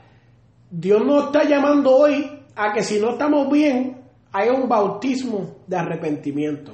[0.75, 3.95] Dios nos está llamando hoy a que si no estamos bien,
[4.31, 6.73] haya un bautismo de arrepentimiento.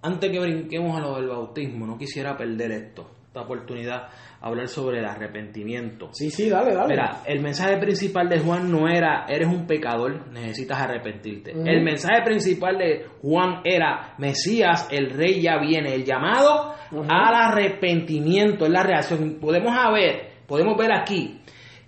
[0.00, 5.00] Antes que brinquemos a lo del bautismo, no quisiera perder esto, esta oportunidad, hablar sobre
[5.00, 6.10] el arrepentimiento.
[6.12, 6.86] Sí, sí, dale, dale.
[6.86, 11.50] Mira, el mensaje principal de Juan no era, eres un pecador, necesitas arrepentirte.
[11.50, 18.66] El mensaje principal de Juan era, Mesías, el rey ya viene, el llamado al arrepentimiento,
[18.66, 19.38] es la reacción.
[19.40, 21.40] Podemos ver, podemos ver aquí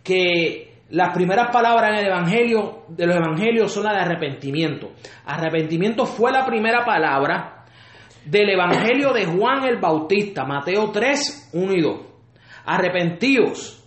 [0.02, 4.92] que las primeras palabras en el evangelio, de los evangelios son las de arrepentimiento.
[5.24, 7.64] Arrepentimiento fue la primera palabra
[8.26, 12.00] del evangelio de Juan el Bautista, Mateo 3, 1 y 2.
[12.66, 13.82] Arrepentíos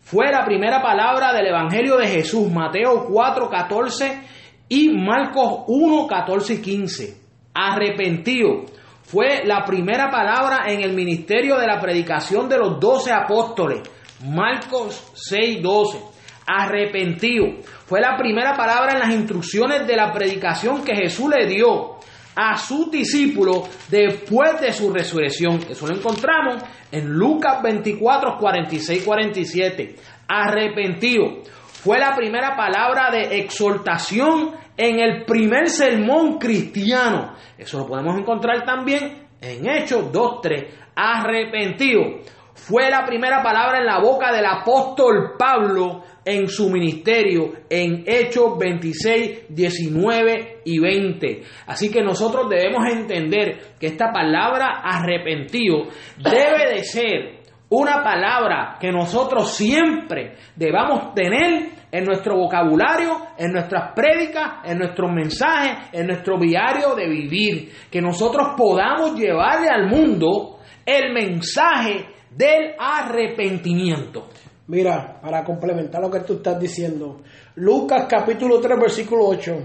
[0.00, 4.22] fue la primera palabra del Evangelio de Jesús, Mateo 4, 14
[4.68, 7.20] y Marcos 1, 14 y 15.
[7.54, 8.64] Arrepentido
[9.02, 13.88] fue la primera palabra en el ministerio de la predicación de los doce apóstoles,
[14.24, 16.13] Marcos 6, 12.
[16.46, 21.94] Arrepentido fue la primera palabra en las instrucciones de la predicación que Jesús le dio
[22.36, 25.60] a sus discípulos después de su resurrección.
[25.68, 29.96] Eso lo encontramos en Lucas 24, 46, 47.
[30.28, 31.42] Arrepentido.
[31.82, 37.34] Fue la primera palabra de exhortación en el primer sermón cristiano.
[37.56, 40.74] Eso lo podemos encontrar también en Hechos 2, 3.
[40.96, 42.20] Arrepentido.
[42.54, 48.56] Fue la primera palabra en la boca del apóstol Pablo en su ministerio en Hechos
[48.58, 51.42] 26, 19 y 20.
[51.66, 58.92] Así que nosotros debemos entender que esta palabra arrepentido debe de ser una palabra que
[58.92, 66.38] nosotros siempre debamos tener en nuestro vocabulario, en nuestras prédicas, en nuestros mensajes, en nuestro
[66.38, 74.28] diario de vivir, que nosotros podamos llevarle al mundo el mensaje del arrepentimiento.
[74.66, 77.20] Mira, para complementar lo que tú estás diciendo,
[77.56, 79.56] Lucas capítulo 3, versículo 8,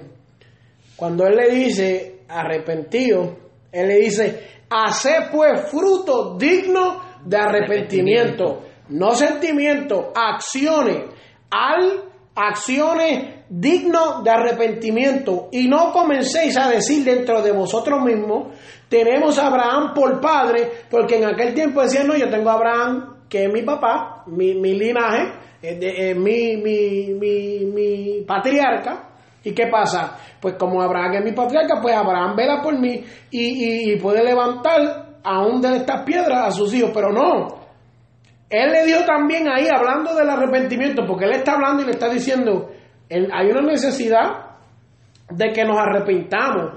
[0.96, 3.38] cuando él le dice arrepentido,
[3.72, 11.06] él le dice, hace pues fruto digno de arrepentimiento, no sentimiento, acciones,
[11.50, 12.09] al
[12.40, 18.56] acciones digno de arrepentimiento y no comencéis a decir dentro de vosotros mismos,
[18.88, 23.16] tenemos a Abraham por padre, porque en aquel tiempo decían, no, yo tengo a Abraham
[23.28, 29.08] que es mi papá, mi, mi linaje, eh, mi, mi, mi, mi patriarca.
[29.44, 30.18] ¿Y qué pasa?
[30.40, 35.18] Pues como Abraham es mi patriarca, pues Abraham vela por mí y, y, puede levantar
[35.24, 37.59] aún de estas piedras a sus hijos, pero no.
[38.50, 42.10] Él le dijo también ahí, hablando del arrepentimiento, porque él está hablando y le está
[42.10, 42.72] diciendo,
[43.10, 44.58] hay una necesidad
[45.30, 46.74] de que nos arrepintamos.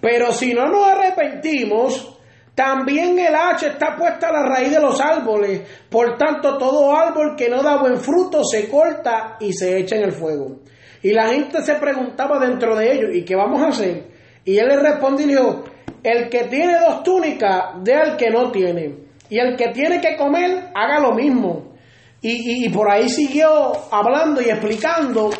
[0.00, 2.18] Pero si no nos arrepentimos,
[2.54, 5.62] también el hacha está puesta a la raíz de los árboles.
[5.88, 10.04] Por tanto, todo árbol que no da buen fruto se corta y se echa en
[10.04, 10.60] el fuego.
[11.02, 14.04] Y la gente se preguntaba dentro de ellos, ¿y qué vamos a hacer?
[14.44, 15.64] Y él le respondió
[16.02, 19.05] el que tiene dos túnicas, dé al que no tiene.
[19.28, 21.72] Y el que tiene que comer, haga lo mismo.
[22.20, 25.30] Y, y, por ahí siguió hablando y explicando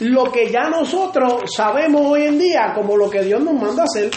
[0.00, 3.84] lo que ya nosotros sabemos hoy en día como lo que Dios nos manda a
[3.84, 4.10] hacer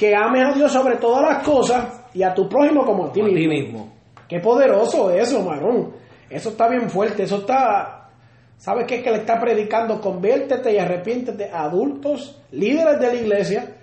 [0.00, 3.20] que ames a Dios sobre todas las cosas y a tu prójimo como a ti,
[3.20, 3.92] mismo.
[4.26, 5.92] Qué poderoso eso, marón.
[6.30, 8.08] Eso está bien fuerte, eso está...
[8.56, 10.00] ¿Sabes qué es que le está predicando?
[10.00, 13.76] Conviértete y arrepiéntete a adultos, líderes de la iglesia,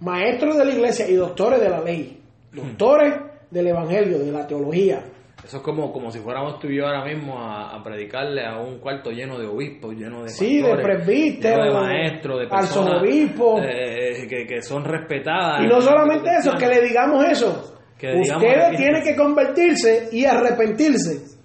[0.00, 2.20] maestros de la iglesia y doctores de la ley.
[2.52, 3.14] Doctores
[3.50, 5.02] del evangelio, de la teología.
[5.44, 8.78] Eso es como, como si fuéramos tú y yo ahora mismo a, predicarle a un
[8.78, 14.46] cuarto lleno de obispos, lleno de Sí, de presbíteros, de maestros, de personas eh, que,
[14.46, 15.64] que, son respetadas.
[15.64, 17.74] Y no solamente eso, que le digamos eso.
[17.98, 21.38] Que Ustedes tienen que convertirse y arrepentirse.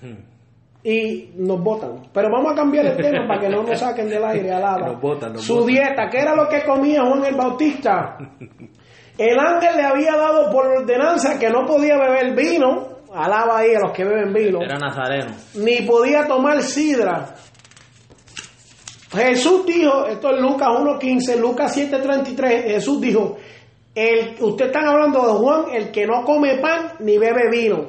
[0.00, 0.24] Hmm.
[0.82, 2.02] Y nos votan.
[2.12, 5.00] Pero vamos a cambiar el tema para que no nos saquen del aire alaba.
[5.36, 8.18] Su dieta, ¿qué era lo que comía Juan el Bautista?
[9.16, 13.80] El ángel le había dado por ordenanza que no podía beber vino, alaba ahí a
[13.80, 14.60] los que beben vino.
[14.60, 15.34] Era nazareno.
[15.54, 17.34] Ni podía tomar sidra.
[19.12, 23.36] Jesús dijo, esto es Lucas 1.15, Lucas 7.33, Jesús dijo,
[23.94, 27.86] el, usted están hablando de Juan, el que no come pan ni bebe vino.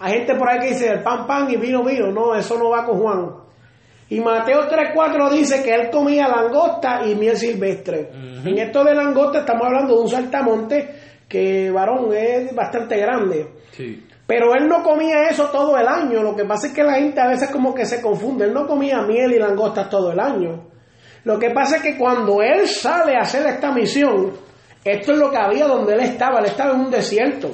[0.00, 2.10] Hay gente por ahí que dice, el pan, pan y vino, vino.
[2.10, 3.43] No, eso no va con Juan.
[4.10, 8.10] Y Mateo 3.4 dice que él comía langosta y miel silvestre.
[8.44, 10.94] En esto de langosta estamos hablando de un saltamonte
[11.28, 13.48] que, varón, es bastante grande.
[13.72, 14.06] Sí.
[14.26, 16.22] Pero él no comía eso todo el año.
[16.22, 18.46] Lo que pasa es que la gente a veces como que se confunde.
[18.46, 20.68] Él no comía miel y langostas todo el año.
[21.24, 24.32] Lo que pasa es que cuando él sale a hacer esta misión,
[24.84, 26.40] esto es lo que había donde él estaba.
[26.40, 27.50] Él estaba en un desierto.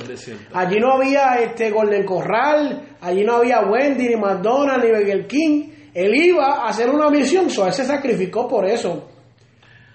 [0.52, 5.70] Allí no había este Golden Corral, allí no había Wendy, ni McDonald's, ni Burger King.
[5.94, 9.08] Él iba a hacer una misión, so él se sacrificó por eso.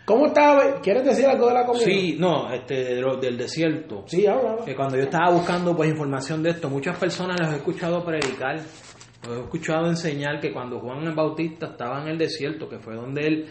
[0.05, 0.81] ¿Cómo estaba?
[0.81, 1.85] ¿Quieres decir algo de la comida?
[1.85, 4.03] Sí, no, este, del desierto.
[4.05, 4.57] Sí, habla.
[4.63, 8.57] Que cuando yo estaba buscando pues información de esto, muchas personas los he escuchado predicar,
[9.27, 12.95] los he escuchado enseñar que cuando Juan el Bautista estaba en el desierto, que fue
[12.95, 13.45] donde él,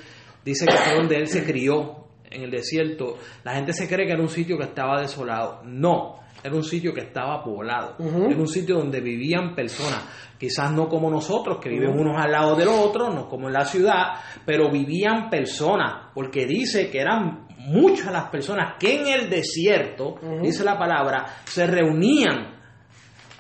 [0.45, 4.13] dice que fue donde él se crió, en el desierto, la gente se cree que
[4.13, 5.63] era un sitio que estaba desolado.
[5.65, 10.05] No, era un sitio que estaba poblado, era un sitio donde vivían personas,
[10.39, 13.65] quizás no como nosotros, que viven unos al lado del otro, no como en la
[13.65, 20.17] ciudad, pero vivían personas, porque dice que eran muchas las personas que en el desierto,
[20.43, 22.55] dice la palabra, se reunían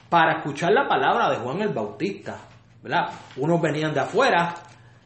[0.08, 2.38] para escuchar la palabra de Juan el Bautista.
[2.84, 3.08] ¿verdad?
[3.38, 4.54] Unos venían de afuera,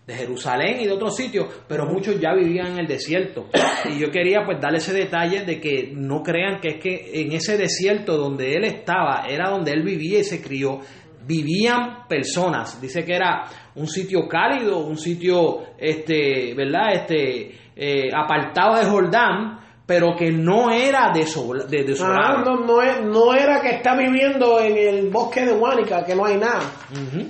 [0.09, 3.51] de Jerusalén y de otros sitios, pero muchos ya vivían en el desierto.
[3.91, 7.33] Y yo quería pues darle ese detalle de que no crean que es que en
[7.33, 10.81] ese desierto donde él estaba, era donde él vivía y se crió,
[11.27, 12.81] vivían personas.
[12.81, 13.45] Dice que era
[13.75, 16.95] un sitio cálido, un sitio, este, ¿verdad?
[16.95, 22.57] Este, eh, apartado de Jordán, pero que no era de, de, ah, no,
[23.07, 26.61] no, era que está viviendo en el bosque de Huánica, que no hay nada.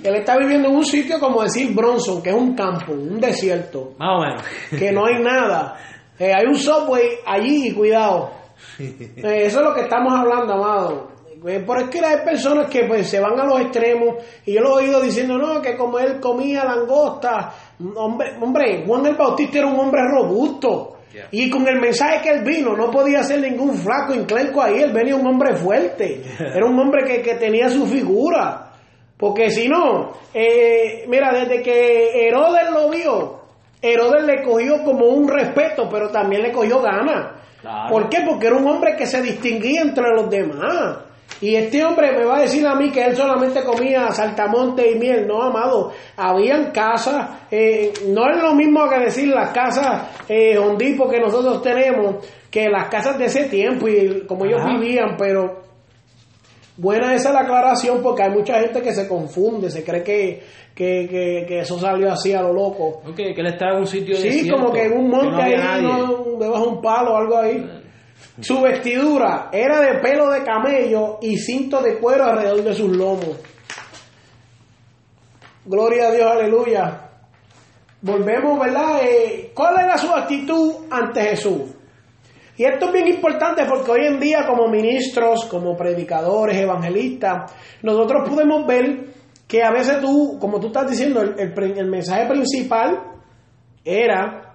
[0.03, 3.93] Él está viviendo en un sitio como decir Bronson, que es un campo, un desierto.
[3.97, 4.43] Más o menos.
[4.77, 5.77] que no hay nada.
[6.19, 8.31] Eh, hay un subway allí, cuidado.
[8.77, 11.11] Eh, eso es lo que estamos hablando, amado.
[11.47, 14.59] eh, por es que hay personas que pues se van a los extremos y yo
[14.59, 17.53] lo he oído diciendo, no, que como él comía langosta,
[17.95, 20.98] hombre, hombre, Juan el Bautista era un hombre robusto.
[21.13, 21.27] Yeah.
[21.31, 24.91] Y con el mensaje que él vino, no podía ser ningún flaco inclenco ahí, él
[24.91, 28.69] venía un hombre fuerte, era un hombre que, que tenía su figura.
[29.17, 33.41] Porque si no, eh, mira, desde que Herodes lo vio,
[33.81, 37.33] Herodes le cogió como un respeto, pero también le cogió ganas.
[37.59, 37.89] Claro.
[37.89, 38.19] ¿Por qué?
[38.25, 40.99] Porque era un hombre que se distinguía entre los demás.
[41.41, 44.95] Y este hombre me va a decir a mí que él solamente comía saltamonte y
[44.95, 45.25] miel.
[45.25, 45.91] No, amado.
[46.17, 51.61] Habían casas, eh, no es lo mismo que decir las casas eh, hondipo que nosotros
[51.61, 52.17] tenemos,
[52.51, 54.77] que las casas de ese tiempo y como ellos Ajá.
[54.77, 55.61] vivían, pero
[56.75, 60.43] buena esa la aclaración porque hay mucha gente que se confunde, se cree que,
[60.75, 63.01] que, que, que eso salió así a lo loco.
[63.07, 65.81] Ok, que él estaba en un sitio Sí, desierto, como que en un monte ahí,
[65.83, 67.65] no, debajo de un palo o algo ahí.
[68.41, 73.37] Su vestidura era de pelo de camello y cinto de cuero alrededor de sus lomos.
[75.65, 77.01] Gloria a Dios, aleluya.
[78.01, 79.01] Volvemos, ¿verdad?
[79.03, 81.61] Eh, ¿Cuál era su actitud ante Jesús?
[82.59, 88.27] Y esto es bien importante porque hoy en día como ministros, como predicadores, evangelistas, nosotros
[88.27, 89.13] podemos ver
[89.47, 92.99] que a veces tú, como tú estás diciendo, el, mensaje principal
[93.83, 94.48] era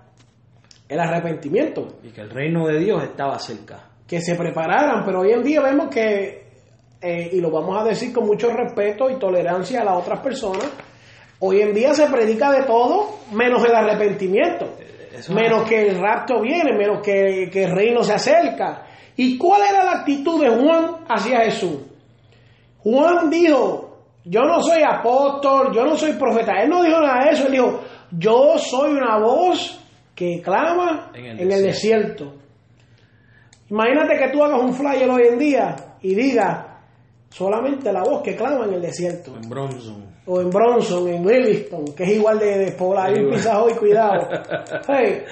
[0.89, 3.89] el arrepentimiento, Y que el reino de Dios estaba cerca.
[4.07, 6.45] que se prepararan, pero hoy en día vemos que,
[7.01, 10.71] eh, y lo vamos a decir con mucho respeto y tolerancia a las otras personas,
[11.41, 14.67] hoy en día se predica de todo menos el arrepentimiento.
[15.13, 18.87] Eso menos es- que el rapto viene, menos que, que el reino se acerca.
[19.17, 21.79] ¿Y cuál era la actitud de Juan hacia Jesús?
[22.83, 26.61] Juan dijo, yo no soy apóstol, yo no soy profeta.
[26.63, 27.81] Él no dijo nada de eso, él dijo,
[28.11, 29.81] yo soy una voz
[30.15, 32.35] que clama En en el desierto.
[33.71, 36.81] Imagínate que tú hagas un flyer hoy en día y diga
[37.31, 40.05] solamente la voz que clama en el desierto En Bronson.
[40.27, 43.35] o en Bronson, en Williston, que es igual de despoblado, Igual.
[43.37, 44.29] pisajo y cuidado.
[44.89, 45.23] Hey,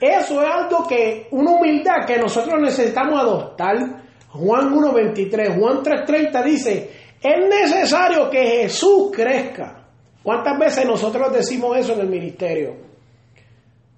[0.00, 3.76] eso es algo que, una humildad que nosotros necesitamos adoptar.
[4.30, 6.90] Juan 1.23, Juan 3.30 dice,
[7.22, 9.84] es necesario que Jesús crezca.
[10.22, 12.74] ¿Cuántas veces nosotros decimos eso en el ministerio?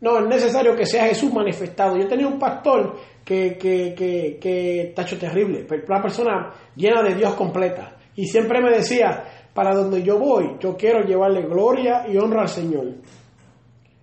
[0.00, 1.96] No, es necesario que sea Jesús manifestado.
[1.96, 7.34] Yo tenía un pastor que, que, que, que hecho terrible, una persona llena de Dios
[7.34, 7.96] completa.
[8.14, 9.24] Y siempre me decía,
[9.54, 12.86] para donde yo voy, yo quiero llevarle gloria y honra al Señor.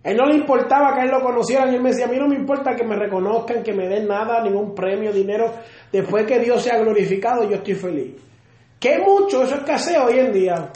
[0.03, 2.17] A él no le importaba que él lo conocieran, y él me decía, a mí
[2.17, 5.53] no me importa que me reconozcan, que me den nada, ningún premio, dinero.
[5.91, 8.15] Después que Dios sea glorificado, yo estoy feliz.
[8.79, 10.71] Que mucho eso escasea hoy en día.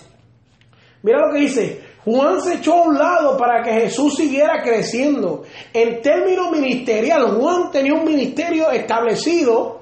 [1.03, 1.81] Mira lo que dice.
[2.07, 5.43] Juan se echó a un lado para que Jesús siguiera creciendo.
[5.73, 9.81] En términos ministerial, Juan tenía un ministerio establecido.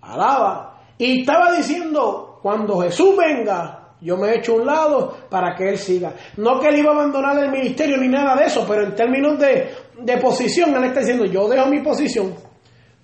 [0.00, 0.80] Alaba.
[0.96, 5.76] Y estaba diciendo, cuando Jesús venga, yo me echo a un lado para que Él
[5.76, 6.14] siga.
[6.38, 9.38] No que Él iba a abandonar el ministerio ni nada de eso, pero en términos
[9.38, 9.70] de,
[10.00, 12.34] de posición, Él está diciendo, yo dejo mi posición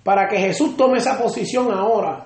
[0.02, 2.24] para que Jesús tome esa posición ahora.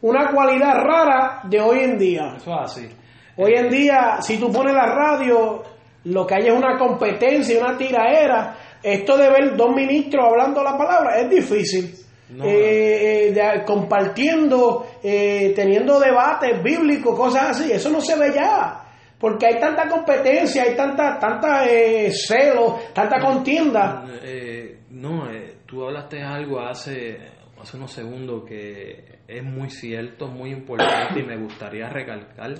[0.00, 2.34] Una cualidad rara de hoy en día.
[2.36, 2.88] Eso es así.
[3.36, 5.62] Hoy en día, si tú pones la radio,
[6.04, 8.56] lo que hay es una competencia, una tiraera.
[8.82, 11.94] Esto de ver dos ministros hablando la palabra es difícil.
[12.30, 18.32] No, Eh, eh, de- compartiendo, eh, teniendo debates bíblicos, cosas así, eso no se ve
[18.34, 18.82] ya.
[19.18, 24.04] Porque hay tanta competencia, hay tanta, tanta eh, celo, tanta contienda.
[24.22, 27.16] Eh, no, eh, tú hablaste algo hace,
[27.60, 32.54] hace unos segundos que es muy cierto, muy importante y me gustaría recalcar.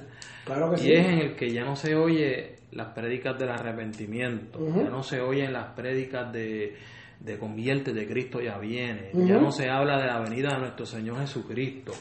[0.44, 0.92] Claro que Y sí.
[0.92, 5.20] es en el que ya no se oye las prédicas del arrepentimiento, ya no se
[5.20, 6.76] oyen las prédicas de,
[7.20, 10.84] de convierte de Cristo ya viene, ya no se habla de la venida de nuestro
[10.86, 11.92] Señor Jesucristo.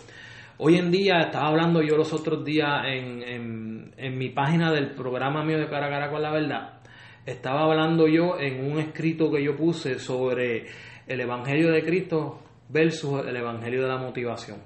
[0.57, 4.91] Hoy en día, estaba hablando yo los otros días en, en, en mi página del
[4.91, 6.79] programa mío de Cara a Cara con la Verdad,
[7.25, 10.65] estaba hablando yo en un escrito que yo puse sobre
[11.07, 12.39] el Evangelio de Cristo
[12.69, 14.59] versus el Evangelio de la motivación.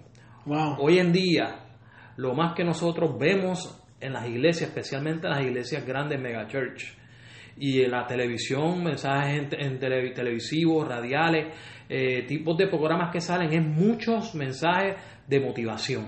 [0.46, 0.78] Wow.
[0.80, 1.66] Hoy en día,
[2.18, 6.98] lo más que nosotros vemos en las iglesias, especialmente en las iglesias grandes, megachurch,
[7.58, 11.54] y en la televisión, mensajes en, en tele- televisivos, radiales,
[11.90, 14.96] eh, tipos de programas que salen, es muchos mensajes
[15.28, 16.08] de motivación.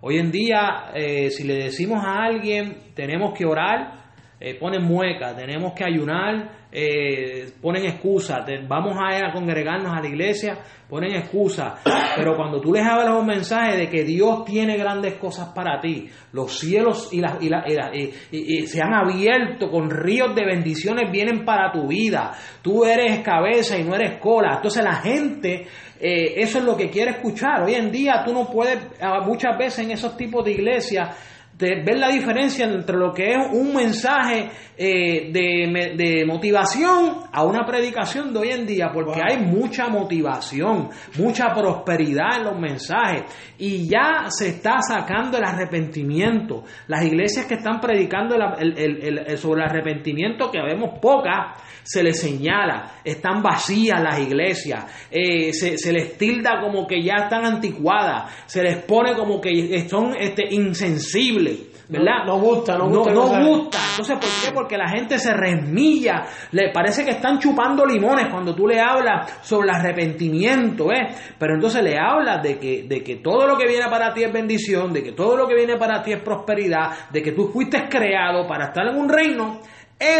[0.00, 5.34] Hoy en día, eh, si le decimos a alguien, tenemos que orar, eh, ponen mueca,
[5.34, 10.58] tenemos que ayunar, eh, ponen excusa, te- vamos a congregarnos a la iglesia,
[10.88, 11.76] ponen excusa,
[12.16, 16.08] pero cuando tú les hablas un mensaje de que Dios tiene grandes cosas para ti,
[16.32, 17.64] los cielos y, la- y la-
[17.94, 22.84] y- y- y se han abierto con ríos de bendiciones vienen para tu vida, tú
[22.84, 25.66] eres cabeza y no eres cola, entonces la gente
[26.04, 27.62] eh, eso es lo que quiere escuchar.
[27.62, 31.16] Hoy en día tú no puedes, ah, muchas veces en esos tipos de iglesias,
[31.62, 37.64] de ver la diferencia entre lo que es un mensaje eh, de, motivación a una
[37.64, 39.22] predicación de hoy en día, porque Wow.
[39.30, 40.88] hay mucha motivación,
[41.18, 43.24] mucha prosperidad en los mensajes
[43.58, 46.64] y ya se está sacando el arrepentimiento.
[46.88, 52.92] Las iglesias que están predicando el- sobre el arrepentimiento, que vemos pocas, se les señala,
[53.04, 58.62] están vacías las iglesias, eh, se, se les tilda como que ya están anticuadas, se
[58.62, 61.68] les pone como que son este, insensibles.
[61.88, 62.24] ¿Verdad?
[62.26, 63.78] No- no gusta, no gusta no gusta.
[63.90, 64.54] Entonces, ¿por qué?
[64.54, 66.22] Porque la gente se resmilla,
[66.52, 71.08] le parece que están chupando limones cuando tú le hablas sobre el arrepentimiento, ¿eh?
[71.38, 74.32] Pero entonces le hablas de que, de que todo lo que viene para ti es
[74.32, 77.86] bendición, de que todo lo que viene para ti es prosperidad, de que tú fuiste
[77.90, 79.60] creado para estar en un reino.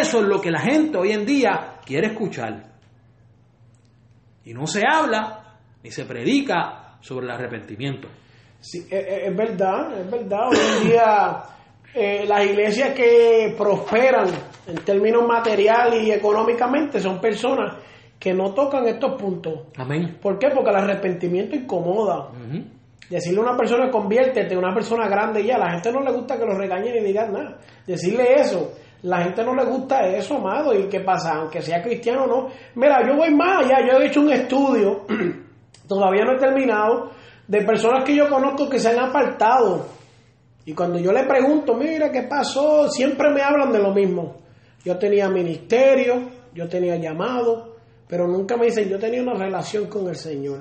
[0.01, 2.63] Eso es lo que la gente hoy en día quiere escuchar.
[4.45, 8.09] Y no se habla ni se predica sobre el arrepentimiento.
[8.61, 10.49] Sí, es, es- es verdad, es verdad.
[10.51, 11.43] Hoy en día
[11.95, 14.27] eh, las iglesias que prosperan
[14.67, 17.77] en términos materiales y económicamente son personas
[18.19, 19.67] que no tocan estos puntos.
[19.77, 20.19] Amén.
[20.23, 20.49] ¿Por qué?
[20.55, 22.29] Porque el arrepentimiento incomoda.
[23.11, 26.47] Decirle a una persona conviértete, una persona grande ya, la gente no le gusta que
[26.47, 27.59] lo regañen y digan nada.
[27.87, 28.73] Decirle eso,
[29.03, 30.75] la gente no le gusta eso, amado.
[30.75, 31.35] ¿Y qué pasa?
[31.35, 32.49] Aunque sea cristiano o no.
[32.77, 35.07] Mira, yo voy más allá, yo he hecho un estudio,
[35.89, 37.11] todavía no he terminado,
[37.47, 39.87] de personas que yo conozco que se han apartado.
[40.65, 42.89] Y cuando yo le pregunto, mira, ¿qué pasó?
[42.89, 44.37] Siempre me hablan de lo mismo.
[44.85, 47.77] Yo tenía ministerio, yo tenía llamado,
[48.07, 50.61] pero nunca me dicen, yo tenía una relación con el Señor.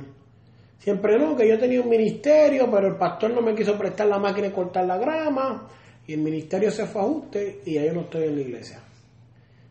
[0.80, 4.18] Siempre no, que yo tenía un ministerio, pero el pastor no me quiso prestar la
[4.18, 5.68] máquina y cortar la grama,
[6.08, 8.80] y el ministerio se fue a ajuste, y ya yo no estoy en la iglesia.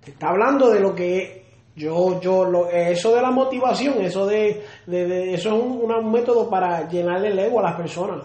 [0.04, 1.44] Te está hablando de lo que
[1.76, 6.12] yo, yo, lo, eso de la motivación, eso de, de- de- eso es un, un
[6.12, 8.24] método para llenarle el ego a las personas.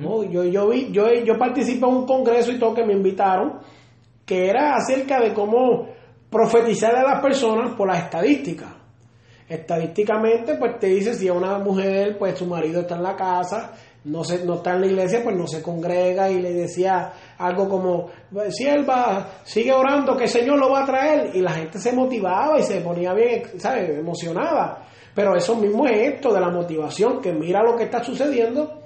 [0.00, 0.24] ¿no?
[0.24, 3.60] Yo, yo vi, yo, yo participé en un congreso y todo que me invitaron,
[4.26, 5.88] que era acerca de cómo
[6.28, 8.68] profetizar a las personas por las estadísticas.
[9.50, 13.72] Estadísticamente, pues te dice si a una mujer, pues su marido está en la casa,
[14.04, 17.68] no se, no está en la iglesia, pues no se congrega y le decía algo
[17.68, 18.10] como,
[18.50, 21.34] sierva, sigue orando que el Señor lo va a traer.
[21.34, 23.98] Y la gente se motivaba y se ponía bien, ¿sabes?
[23.98, 24.84] Emocionada.
[25.16, 28.82] Pero eso mismo es esto de la motivación, que mira lo que está sucediendo.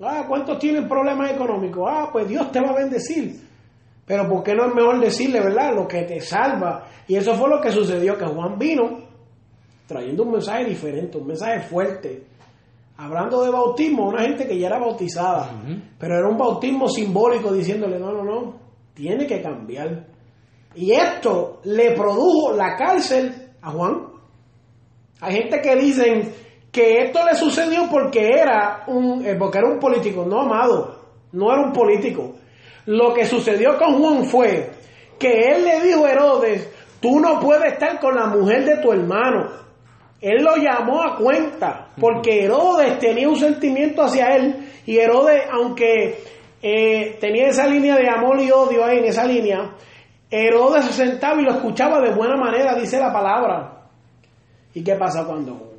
[0.00, 1.86] Ah, ¿cuántos tienen problemas económicos?
[1.92, 3.38] Ah, pues Dios te va a bendecir.
[4.06, 6.86] Pero ¿por qué no es mejor decirle, verdad, lo que te salva?
[7.06, 9.05] Y eso fue lo que sucedió, que Juan vino
[9.86, 12.24] trayendo un mensaje diferente, un mensaje fuerte.
[12.98, 15.50] Hablando de bautismo, una gente que ya era bautizada,
[15.98, 18.54] pero era un bautismo simbólico diciéndole, no, no, no,
[18.94, 20.06] tiene que cambiar.
[20.74, 24.06] Y esto le produjo la cárcel a Juan.
[25.20, 26.32] Hay gente que dicen
[26.70, 30.24] que esto le sucedió porque era un, eh, porque era un político.
[30.26, 31.00] No, amado,
[31.32, 32.34] no era un político.
[32.86, 34.70] Lo que sucedió con Juan fue
[35.18, 36.70] que él le dijo a Herodes,
[37.00, 39.65] tú no puedes estar con la mujer de tu hermano.
[40.20, 46.18] Él lo llamó a cuenta, porque Herodes tenía un sentimiento hacia él, y Herodes, aunque
[46.62, 49.74] eh, tenía esa línea de amor y odio ahí en esa línea,
[50.30, 53.88] Herodes se sentaba y lo escuchaba de buena manera, dice la palabra.
[54.74, 55.74] ¿Y qué pasa cuando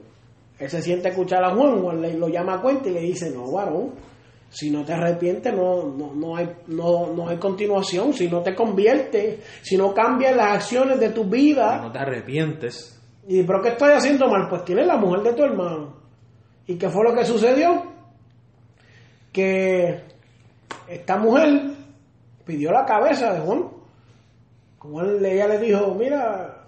[0.57, 1.81] él se siente a escuchar a Juan?
[1.81, 3.93] Juan le, lo llama a cuenta y le dice, no, varón,
[4.49, 8.55] si no te arrepientes no, no, no, hay, no, no hay continuación, si no te
[8.55, 12.96] conviertes, si no cambias las acciones de tu vida, No te arrepientes.
[13.27, 14.47] Y pero ¿qué estoy haciendo mal?
[14.49, 15.97] Pues tienes la mujer de tu hermano.
[16.65, 17.83] ¿Y qué fue lo que sucedió?
[19.33, 20.01] Que
[20.87, 21.71] esta mujer
[22.45, 23.65] pidió la cabeza de Juan.
[24.79, 26.67] Como ella le dijo, mira,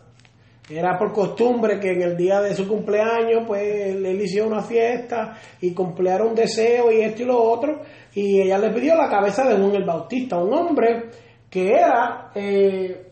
[0.69, 5.37] era por costumbre que en el día de su cumpleaños, pues él, hizo una fiesta
[5.61, 7.81] y cumpliera un deseo y esto y lo otro.
[8.13, 11.09] Y ella le pidió la cabeza de Juan el Bautista, un hombre
[11.49, 13.08] que era eh,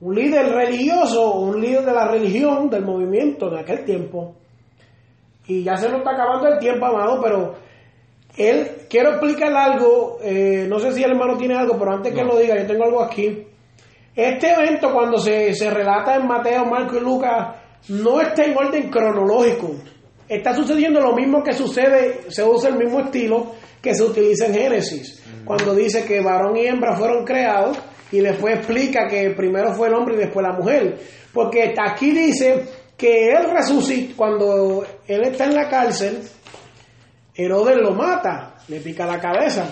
[0.00, 4.34] un líder religioso, un líder de la religión, del movimiento en aquel tiempo.
[5.46, 7.54] Y ya se nos está acabando el tiempo, amado, pero
[8.36, 12.24] él, quiero explicar algo, eh, no sé si el hermano tiene algo, pero antes que
[12.24, 13.46] lo diga, yo tengo algo aquí.
[14.14, 17.56] Este evento, cuando se, se relata en Mateo, Marco y Lucas,
[17.88, 19.76] no está en orden cronológico.
[20.28, 24.54] Está sucediendo lo mismo que sucede, se usa el mismo estilo que se utiliza en
[24.54, 27.78] Génesis, cuando dice que varón y hembra fueron creados
[28.12, 30.98] y después explica que primero fue el hombre y después la mujer.
[31.32, 32.64] Porque aquí dice
[32.96, 36.22] que él resucitó, cuando él está en la cárcel,
[37.34, 39.66] Herodes lo mata, le pica la cabeza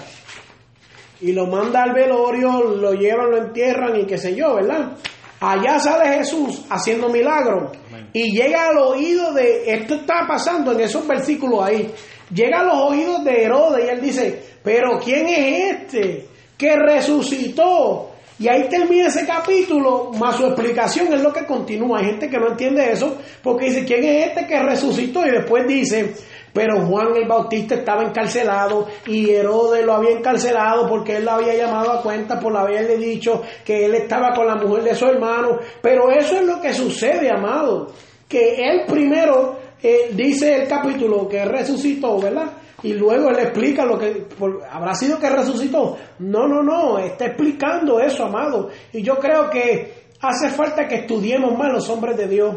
[1.21, 4.93] y lo manda al velorio, lo llevan, lo entierran y qué sé yo, ¿verdad?
[5.41, 7.77] Allá sale Jesús haciendo milagros
[8.13, 11.93] y llega al oído de, esto está pasando en esos versículos ahí,
[12.33, 16.27] llega a los oídos de Herodes y él dice, pero ¿quién es este
[16.57, 18.13] que resucitó?
[18.39, 21.99] Y ahí termina ese capítulo, más su explicación es lo que continúa.
[21.99, 25.27] Hay gente que no entiende eso, porque dice, ¿quién es este que resucitó?
[25.27, 26.15] Y después dice,
[26.53, 31.55] pero Juan el Bautista estaba encarcelado y Herodes lo había encarcelado porque él lo había
[31.55, 35.59] llamado a cuenta por haberle dicho que él estaba con la mujer de su hermano.
[35.83, 37.89] Pero eso es lo que sucede, amado,
[38.29, 42.53] que él primero eh, dice el capítulo que resucitó, ¿verdad?
[42.83, 44.27] Y luego él explica lo que
[44.71, 45.97] habrá sido que resucitó.
[46.21, 48.71] No, no, no, está explicando eso, amado.
[48.93, 52.57] Y yo creo que hace falta que estudiemos más los hombres de Dios.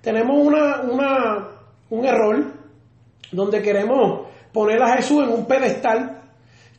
[0.00, 1.48] Tenemos una, una,
[1.90, 2.52] un error
[3.30, 6.22] donde queremos poner a Jesús en un pedestal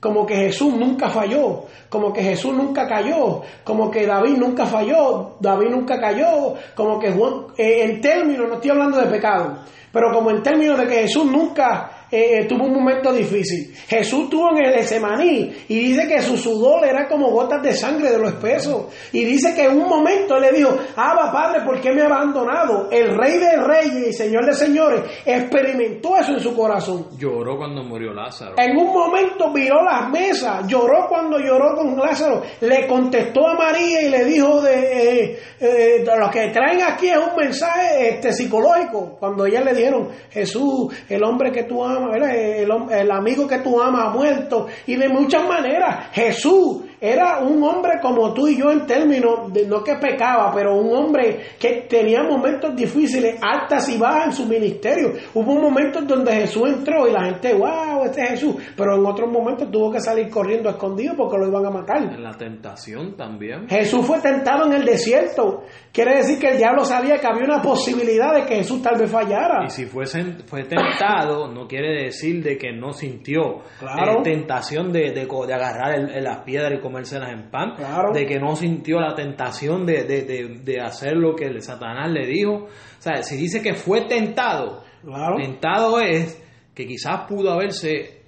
[0.03, 5.38] como que Jesús nunca falló, como que Jesús nunca cayó, como que David nunca falló,
[5.39, 9.59] David nunca cayó, como que Juan, eh, en términos, no estoy hablando de pecado,
[9.93, 13.74] pero como en términos de que Jesús nunca eh, eh, tuvo un momento difícil.
[13.88, 18.11] Jesús tuvo en el Semaní y dice que su sudor era como gotas de sangre
[18.11, 18.91] de lo espeso.
[19.11, 22.05] Y dice que en un momento él le dijo, Abba Padre, ¿por qué me ha
[22.05, 22.88] abandonado?
[22.91, 27.07] El Rey de Reyes y Señor de Señores experimentó eso en su corazón.
[27.18, 28.53] Lloró cuando murió Lázaro.
[28.59, 34.03] En un momento viró las mesas, lloró cuando lloró con Lázaro, le contestó a María
[34.03, 39.18] y le dijo de, eh, eh, lo que traen aquí es un mensaje este, psicológico.
[39.20, 44.07] Cuando ella le dijeron, Jesús, el hombre que tú amas, el, amigo que tú amas
[44.07, 44.67] ha muerto.
[44.87, 49.67] Y de muchas maneras Jesús era un hombre como tú y yo en términos de
[49.67, 54.45] no que pecaba, pero un hombre que tenía momentos difíciles, altas y bajas en su
[54.45, 55.11] ministerio.
[55.33, 59.29] Hubo momentos donde Jesús entró y la gente, wow, este es Jesús, pero en otros
[59.29, 61.97] momentos tuvo que salir corriendo escondido porque lo iban a matar.
[62.03, 63.67] En la tentación también.
[63.67, 65.63] Jesús fue tentado en el desierto.
[65.91, 69.11] Quiere decir que el diablo sabía que había una posibilidad de que Jesús tal vez
[69.11, 69.65] fallara.
[69.65, 70.05] Y si fue,
[70.45, 74.19] fue tentado, no quiere decir de que no sintió claro.
[74.19, 78.13] eh, tentación de, de, de agarrar el, el, las piedras y comérselas en pan, Claro.
[78.13, 82.11] de que no sintió la tentación de, de, de, de hacer lo que el Satanás
[82.11, 82.51] le dijo.
[82.65, 82.69] O
[83.01, 85.35] sea, si dice que fue tentado, Claro.
[85.37, 86.39] tentado es
[86.75, 88.21] que quizás pudo haberse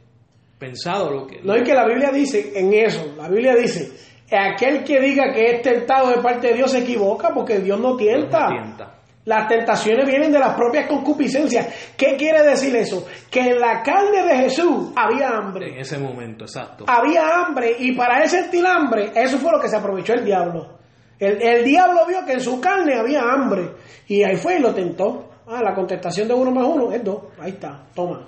[0.57, 1.39] pensado lo que...
[1.43, 3.91] No, y que la Biblia dice en eso, la Biblia dice,
[4.31, 7.95] aquel que diga que es tentado de parte de Dios se equivoca porque Dios no
[7.95, 8.49] tienta.
[8.49, 8.94] no tienta.
[9.25, 11.67] Las tentaciones vienen de las propias concupiscencias.
[11.97, 13.07] ¿Qué quiere decir eso?
[13.29, 15.69] Que en la carne de Jesús había hambre.
[15.73, 16.85] En ese momento, exacto.
[16.87, 20.77] Había hambre y para él sentir hambre, eso fue lo que se aprovechó el diablo.
[21.17, 23.71] El, el diablo vio que en su carne había hambre
[24.07, 25.29] y ahí fue y lo tentó.
[25.47, 27.23] Ah, la contestación de uno más uno es dos.
[27.39, 28.27] Ahí está, toma.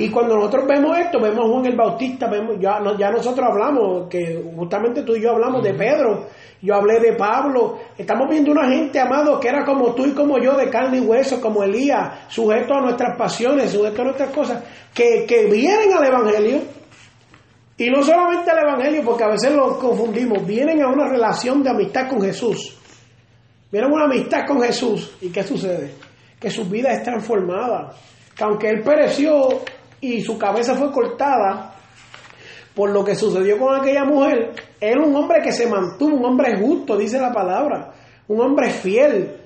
[0.00, 4.08] Y cuando nosotros vemos esto, vemos a Juan el Bautista, vemos, ya, ya nosotros hablamos,
[4.08, 6.26] que justamente tú y yo hablamos de Pedro,
[6.62, 10.38] yo hablé de Pablo, estamos viendo una gente, amado, que era como tú y como
[10.38, 14.64] yo, de carne y hueso, como Elías, sujeto a nuestras pasiones, sujeto a nuestras cosas,
[14.94, 16.60] que, que vienen al Evangelio,
[17.76, 21.68] y no solamente al Evangelio, porque a veces lo confundimos, vienen a una relación de
[21.68, 22.74] amistad con Jesús.
[23.70, 25.14] Vienen a una amistad con Jesús.
[25.20, 25.92] ¿Y qué sucede?
[26.40, 27.94] Que su vida es transformada.
[28.34, 29.60] Que aunque Él pereció
[30.00, 31.74] y su cabeza fue cortada
[32.74, 36.56] por lo que sucedió con aquella mujer, Él un hombre que se mantuvo, un hombre
[36.58, 37.92] justo, dice la palabra,
[38.28, 39.36] un hombre fiel.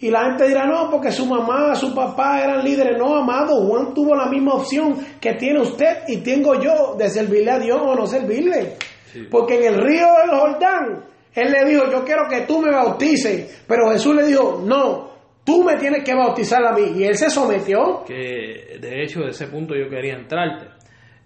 [0.00, 2.96] Y la gente dirá, no, porque su mamá, su papá eran líderes.
[2.98, 7.50] No, amado, Juan tuvo la misma opción que tiene usted y tengo yo de servirle
[7.50, 8.76] a Dios o no servirle.
[9.12, 9.26] Sí.
[9.28, 13.64] Porque en el río del Jordán, él le dijo, yo quiero que tú me bautices.
[13.66, 15.07] Pero Jesús le dijo, no,
[15.48, 17.00] tú me tienes que bautizar a mí.
[17.00, 18.04] Y él se sometió.
[18.06, 20.66] que de hecho de ese punto yo quería entrarte.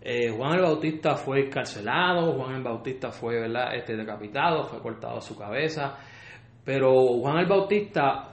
[0.01, 3.75] Eh, Juan el Bautista fue encarcelado, Juan el Bautista fue ¿verdad?
[3.75, 5.97] Este, decapitado, fue cortado su cabeza,
[6.65, 8.29] pero Juan el Bautista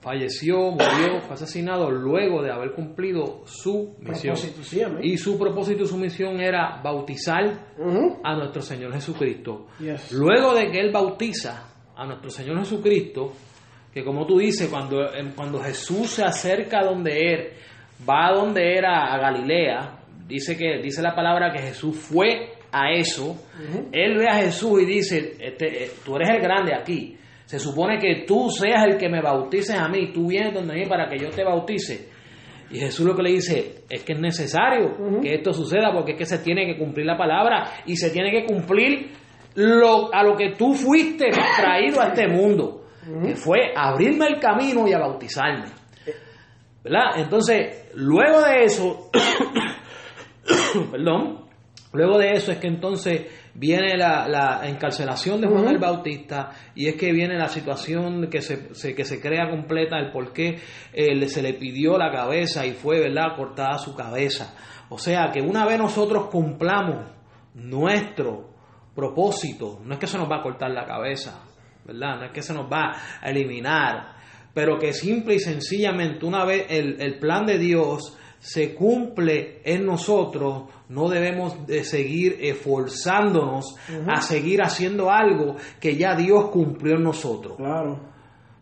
[0.00, 4.36] falleció, murió, fue asesinado luego de haber cumplido su misión.
[4.36, 4.80] Sí.
[5.02, 7.74] Y su propósito y su misión era bautizar
[8.22, 9.68] a nuestro Señor Jesucristo.
[9.78, 10.12] Yes.
[10.12, 13.32] Luego de que Él bautiza a nuestro Señor Jesucristo,
[13.94, 17.48] que como tú dices, cuando, cuando Jesús se acerca a donde Él,
[18.08, 22.90] va a donde era, a Galilea, dice, que, dice la palabra que Jesús fue a
[22.90, 23.36] eso,
[23.92, 27.98] Él ve a Jesús y dice, este, eh, tú eres el grande aquí, se supone
[28.00, 31.16] que tú seas el que me bautices a mí, tú vienes donde mí para que
[31.16, 32.08] yo te bautice.
[32.70, 36.18] Y Jesús lo que le dice es que es necesario que esto suceda porque es
[36.18, 39.12] que se tiene que cumplir la palabra y se tiene que cumplir
[39.54, 41.26] lo, a lo que tú fuiste
[41.56, 42.83] traído a este mundo,
[43.24, 45.66] que fue abrirme el camino y a bautizarme.
[46.82, 47.16] ¿Verdad?
[47.18, 49.10] Entonces, luego de eso,
[50.90, 51.44] perdón,
[51.92, 53.22] luego de eso es que entonces
[53.54, 58.40] viene la, la encarcelación de Juan el Bautista y es que viene la situación que
[58.42, 60.58] se, se- que se crea completa, el por qué
[60.92, 64.54] eh, se le pidió la cabeza y fue, ¿verdad?, cortada su cabeza.
[64.90, 67.06] O sea, que una vez nosotros cumplamos
[67.54, 68.50] nuestro
[68.94, 71.43] propósito, no es que se nos va a cortar la cabeza,
[71.84, 72.16] ¿verdad?
[72.18, 74.16] No es que se nos va a eliminar,
[74.52, 79.86] pero que simple y sencillamente una vez el, el plan de Dios se cumple en
[79.86, 83.74] nosotros, no debemos de seguir esforzándonos
[84.06, 87.56] a seguir haciendo algo que ya Dios cumplió en nosotros.
[87.56, 88.00] Claro.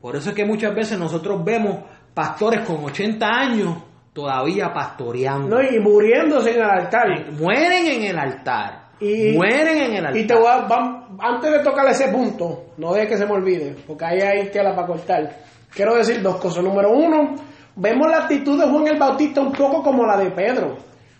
[0.00, 5.48] Por eso es que muchas veces nosotros vemos pastores con 80 años todavía pastoreando.
[5.48, 7.32] No, y muriéndose en el altar.
[7.32, 8.81] Mueren en el altar.
[9.02, 10.16] Y- Mueren en el altar.
[10.16, 13.74] Y te voy a, antes de tocar ese punto, no dejes que se me olvide,
[13.86, 15.36] porque ahí hay tela para cortar.
[15.74, 16.62] Quiero decir dos cosas.
[16.62, 17.34] Número uno,
[17.76, 20.76] vemos la actitud de Juan el Bautista un poco como la de Pedro,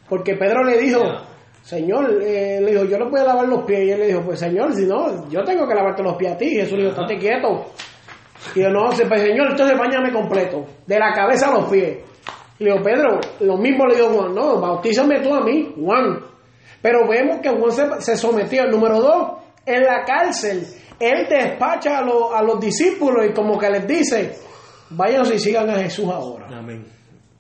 [0.09, 1.01] porque Pedro le dijo.
[1.63, 3.85] Señor, eh, le dijo, yo le puedo lavar los pies.
[3.87, 6.37] Y él le dijo, pues Señor, si no, yo tengo que lavarte los pies a
[6.37, 6.47] ti.
[6.47, 7.67] Y Jesús le dijo, estate quieto.
[8.57, 11.99] Y yo, no, pues Señor, entonces bañame completo, de la cabeza a los pies.
[12.59, 16.19] Y le dijo, Pedro, lo mismo le dijo Juan, no, bautízame tú a mí, Juan.
[16.83, 18.67] Pero vemos que Juan se, se sometió.
[18.67, 19.33] Número dos,
[19.65, 20.67] en la cárcel,
[20.99, 24.37] él despacha a, los- a los discípulos y como que les dice,
[24.91, 26.47] váyanse y sigan a Jesús ahora.
[26.49, 26.85] Amén.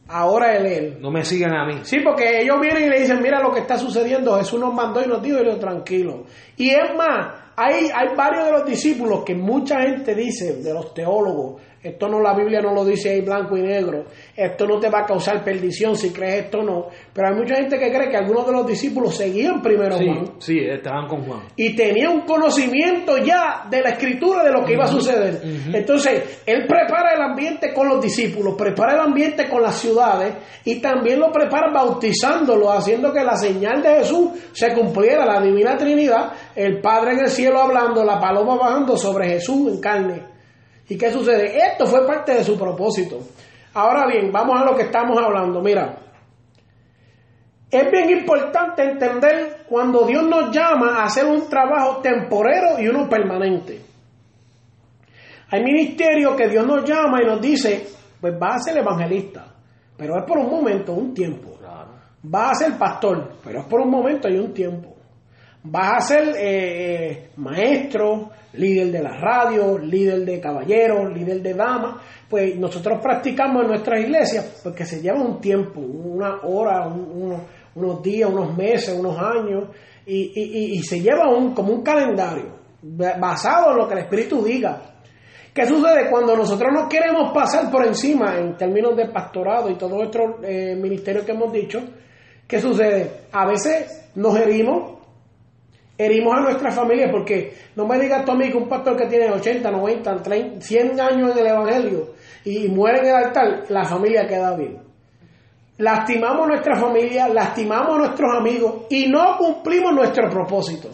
[0.08, 0.98] Ahora él, él.
[1.00, 1.80] No me sigan a mí.
[1.84, 5.02] Sí, porque ellos vienen y le dicen, mira lo que está sucediendo, Jesús nos mandó
[5.02, 6.24] y nos dijo, y tranquilo.
[6.56, 10.92] Y es más, hay, hay varios de los discípulos que mucha gente dice, de los
[10.94, 14.04] teólogos, esto no la Biblia no lo dice ahí blanco y negro,
[14.36, 17.56] esto no te va a causar perdición si crees esto o no, pero hay mucha
[17.56, 21.24] gente que cree que algunos de los discípulos seguían primero Sí, Juan sí, estaban con
[21.24, 21.40] Juan.
[21.56, 25.40] y tenía un conocimiento ya de la escritura de lo que iba a suceder.
[25.72, 30.34] Entonces, él prepara el ambiente con los discípulos, prepara el ambiente con las ciudades
[30.64, 35.76] y también lo prepara bautizándolo, haciendo que la señal de Jesús se cumpliera, la divina
[35.76, 40.26] Trinidad, el Padre en el cielo hablando, la paloma bajando sobre Jesús en carne.
[40.88, 41.56] ¿Y qué sucede?
[41.56, 43.20] Esto fue parte de su propósito.
[43.74, 45.62] Ahora bien, vamos a lo que estamos hablando.
[45.62, 45.98] Mira,
[47.70, 53.08] es bien importante entender cuando Dios nos llama a hacer un trabajo temporero y uno
[53.08, 53.80] permanente.
[55.50, 57.86] Hay ministerios que Dios nos llama y nos dice,
[58.20, 59.54] pues va a ser evangelista,
[59.96, 61.52] pero es por un momento, un tiempo.
[62.24, 64.91] Va a ser pastor, pero es por un momento y un tiempo.
[65.64, 71.54] Vas a ser eh, eh, maestro, líder de la radio, líder de caballeros, líder de
[71.54, 72.02] damas.
[72.28, 77.40] Pues nosotros practicamos en nuestras iglesias porque se lleva un tiempo, una hora, un- uno-
[77.76, 79.68] unos días, unos meses, unos años,
[80.04, 84.00] y, y- y- se lleva un, como un calendario ba- basado en lo que el
[84.00, 84.82] Espíritu diga.
[85.54, 89.96] ¿Qué sucede cuando nosotros no queremos pasar por encima en términos de pastorado y todo
[89.96, 91.78] nuestro eh, ministerio que hemos dicho?
[92.48, 93.10] ¿Qué sucede?
[93.32, 94.98] A veces nos herimos,
[95.98, 99.06] herimos a nuestra familia porque no me digas tú a mí que un pastor que
[99.06, 102.14] tiene 80, 90, 30, 100 años en el Evangelio
[102.44, 104.78] y muere en el altar, la familia queda bien.
[105.78, 110.90] Lastimamos nuestra familia, lastimamos a nuestros amigos y no cumplimos nuestro propósito.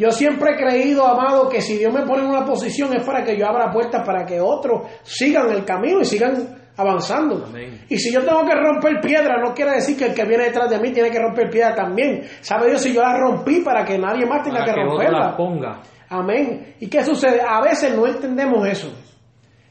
[0.00, 3.22] Yo siempre he creído, amado, que si Dios me pone en una posición es para
[3.22, 7.44] que yo abra puertas para que otros sigan el camino y sigan avanzando.
[7.46, 7.84] Amén.
[7.88, 10.70] Y si yo tengo que romper piedra, no quiere decir que el que viene detrás
[10.70, 12.22] de mí tiene que romper piedra también.
[12.40, 15.36] ¿Sabe Dios si yo la rompí para que nadie más tenga Para que romperla?
[15.36, 15.80] ponga.
[16.08, 16.74] Amén.
[16.80, 17.42] ¿Y qué sucede?
[17.46, 18.88] A veces no entendemos eso.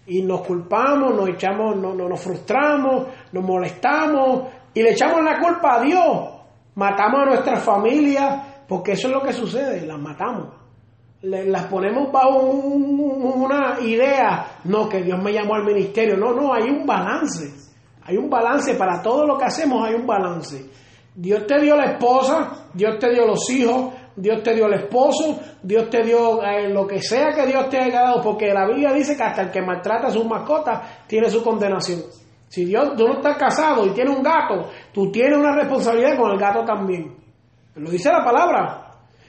[0.06, 5.40] Y nos culpamos, nos echamos, no, no- nos frustramos, nos molestamos y le echamos la
[5.40, 6.30] culpa a Dios.
[6.76, 10.54] Matamos a nuestra familia, porque eso es lo que sucede, las matamos.
[11.22, 16.16] Las ponemos bajo un- una idea, no, que Dios me llamó al ministerio.
[16.16, 17.54] No, no, hay un balance.
[18.06, 20.70] Hay un balance para todo lo que hacemos, hay un balance.
[21.14, 25.40] Dios te dio la esposa, Dios te dio los hijos, Dios te dio el esposo,
[25.62, 28.94] Dios te dio eh, lo que sea que Dios te haya dado, porque la Biblia
[28.94, 32.02] dice que hasta el que maltrata a sus mascotas tiene su condenación.
[32.48, 36.32] Si Dios, tú no estás casado y tienes un gato, tú tienes una responsabilidad con
[36.32, 37.16] el gato también.
[37.80, 38.86] Lo dice la palabra.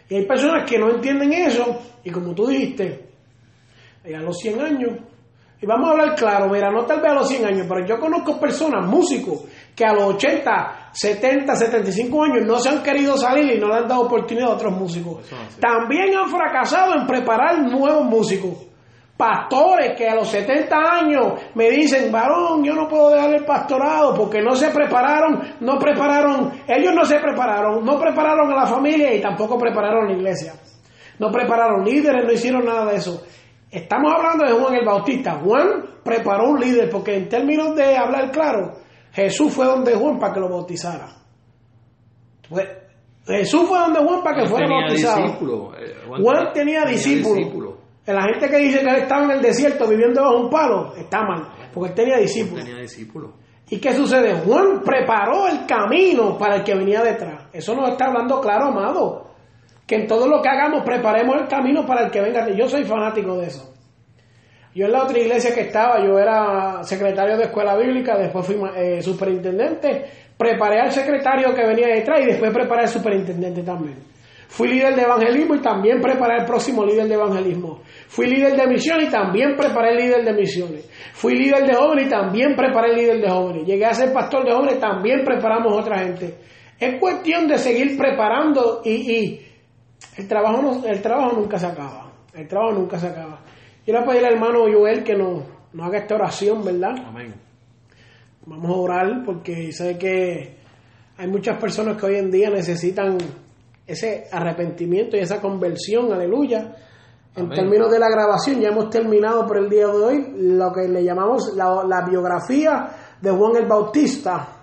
[0.09, 3.11] Y hay personas que no entienden eso, y como tú dijiste,
[4.05, 4.99] eh, a los 100 años,
[5.63, 8.01] y vamos a hablar claro, mira, no tal vez a los 100 años, pero yo
[8.01, 9.45] conozco personas, músicos,
[9.77, 13.77] que a los 80, 70, 75 años no se han querido salir y no le
[13.77, 15.29] han dado oportunidad a otros músicos.
[15.61, 18.70] También han fracasado en preparar nuevos músicos.
[19.21, 24.15] Pastores que a los 70 años me dicen, varón, yo no puedo dejar el pastorado
[24.15, 29.15] porque no se prepararon, no prepararon, ellos no se prepararon, no prepararon a la familia
[29.15, 30.55] y tampoco prepararon la iglesia.
[31.19, 33.23] no prepararon líderes, no hicieron nada de eso.
[33.71, 35.39] Estamos hablando de Juan el Bautista.
[35.45, 38.79] Juan preparó un líder porque en términos de hablar claro,
[39.13, 41.09] Jesús fue donde Juan para que lo bautizara.
[43.27, 45.27] Jesús fue donde Juan para que fuera bautizado.
[45.79, 47.60] Eh, Juan, tenía, discípulos.
[48.07, 51.23] La gente que dice que él estaba en el desierto viviendo bajo un palo, está
[51.23, 52.65] mal, porque él tenía discípulos.
[52.65, 53.31] Tenía discípulos.
[53.71, 54.35] ¿Y qué sucede?
[54.41, 57.45] Juan preparó el camino para el que venía detrás.
[57.53, 59.31] Eso nos está hablando claro, amado.
[59.87, 62.49] Que en todo lo que hagamos preparemos el camino para el que venga.
[62.51, 63.73] Yo soy fanático de eso.
[64.75, 68.57] Yo en la otra iglesia que estaba, yo era secretario de escuela bíblica, después fui
[68.77, 70.05] eh, superintendente,
[70.37, 73.99] preparé al secretario que venía detrás y después preparé al superintendente también.
[74.51, 77.83] Fui líder de evangelismo y también preparé el próximo líder de evangelismo.
[78.09, 80.91] Fui líder de misión y también preparé el líder de misiones.
[81.13, 83.65] Fui líder de jóvenes y también preparé el líder de jóvenes.
[83.65, 86.35] Llegué a ser pastor de jóvenes, también preparamos otra gente.
[86.81, 89.41] Es cuestión de seguir preparando y,
[90.17, 92.11] el, trabajo el trabajo nunca se acaba.
[92.35, 93.39] El trabajo nunca se acaba.
[93.85, 95.45] Quiero pedir al hermano Joel que nos,
[95.81, 96.97] haga esta oración, ¿verdad?
[97.07, 97.35] Amén.
[98.47, 100.57] Vamos a orar porque sé que
[101.17, 103.17] hay muchas personas que hoy en día necesitan
[103.91, 106.77] ese arrepentimiento y esa conversión, aleluya.
[107.37, 110.89] En términos de la grabación, ya hemos terminado por el día de hoy lo que
[110.89, 114.57] le llamamos la, la biografía de Juan el Bautista.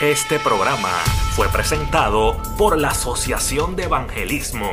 [0.00, 0.90] Este programa
[1.34, 4.72] fue presentado por la Asociación de Evangelismo.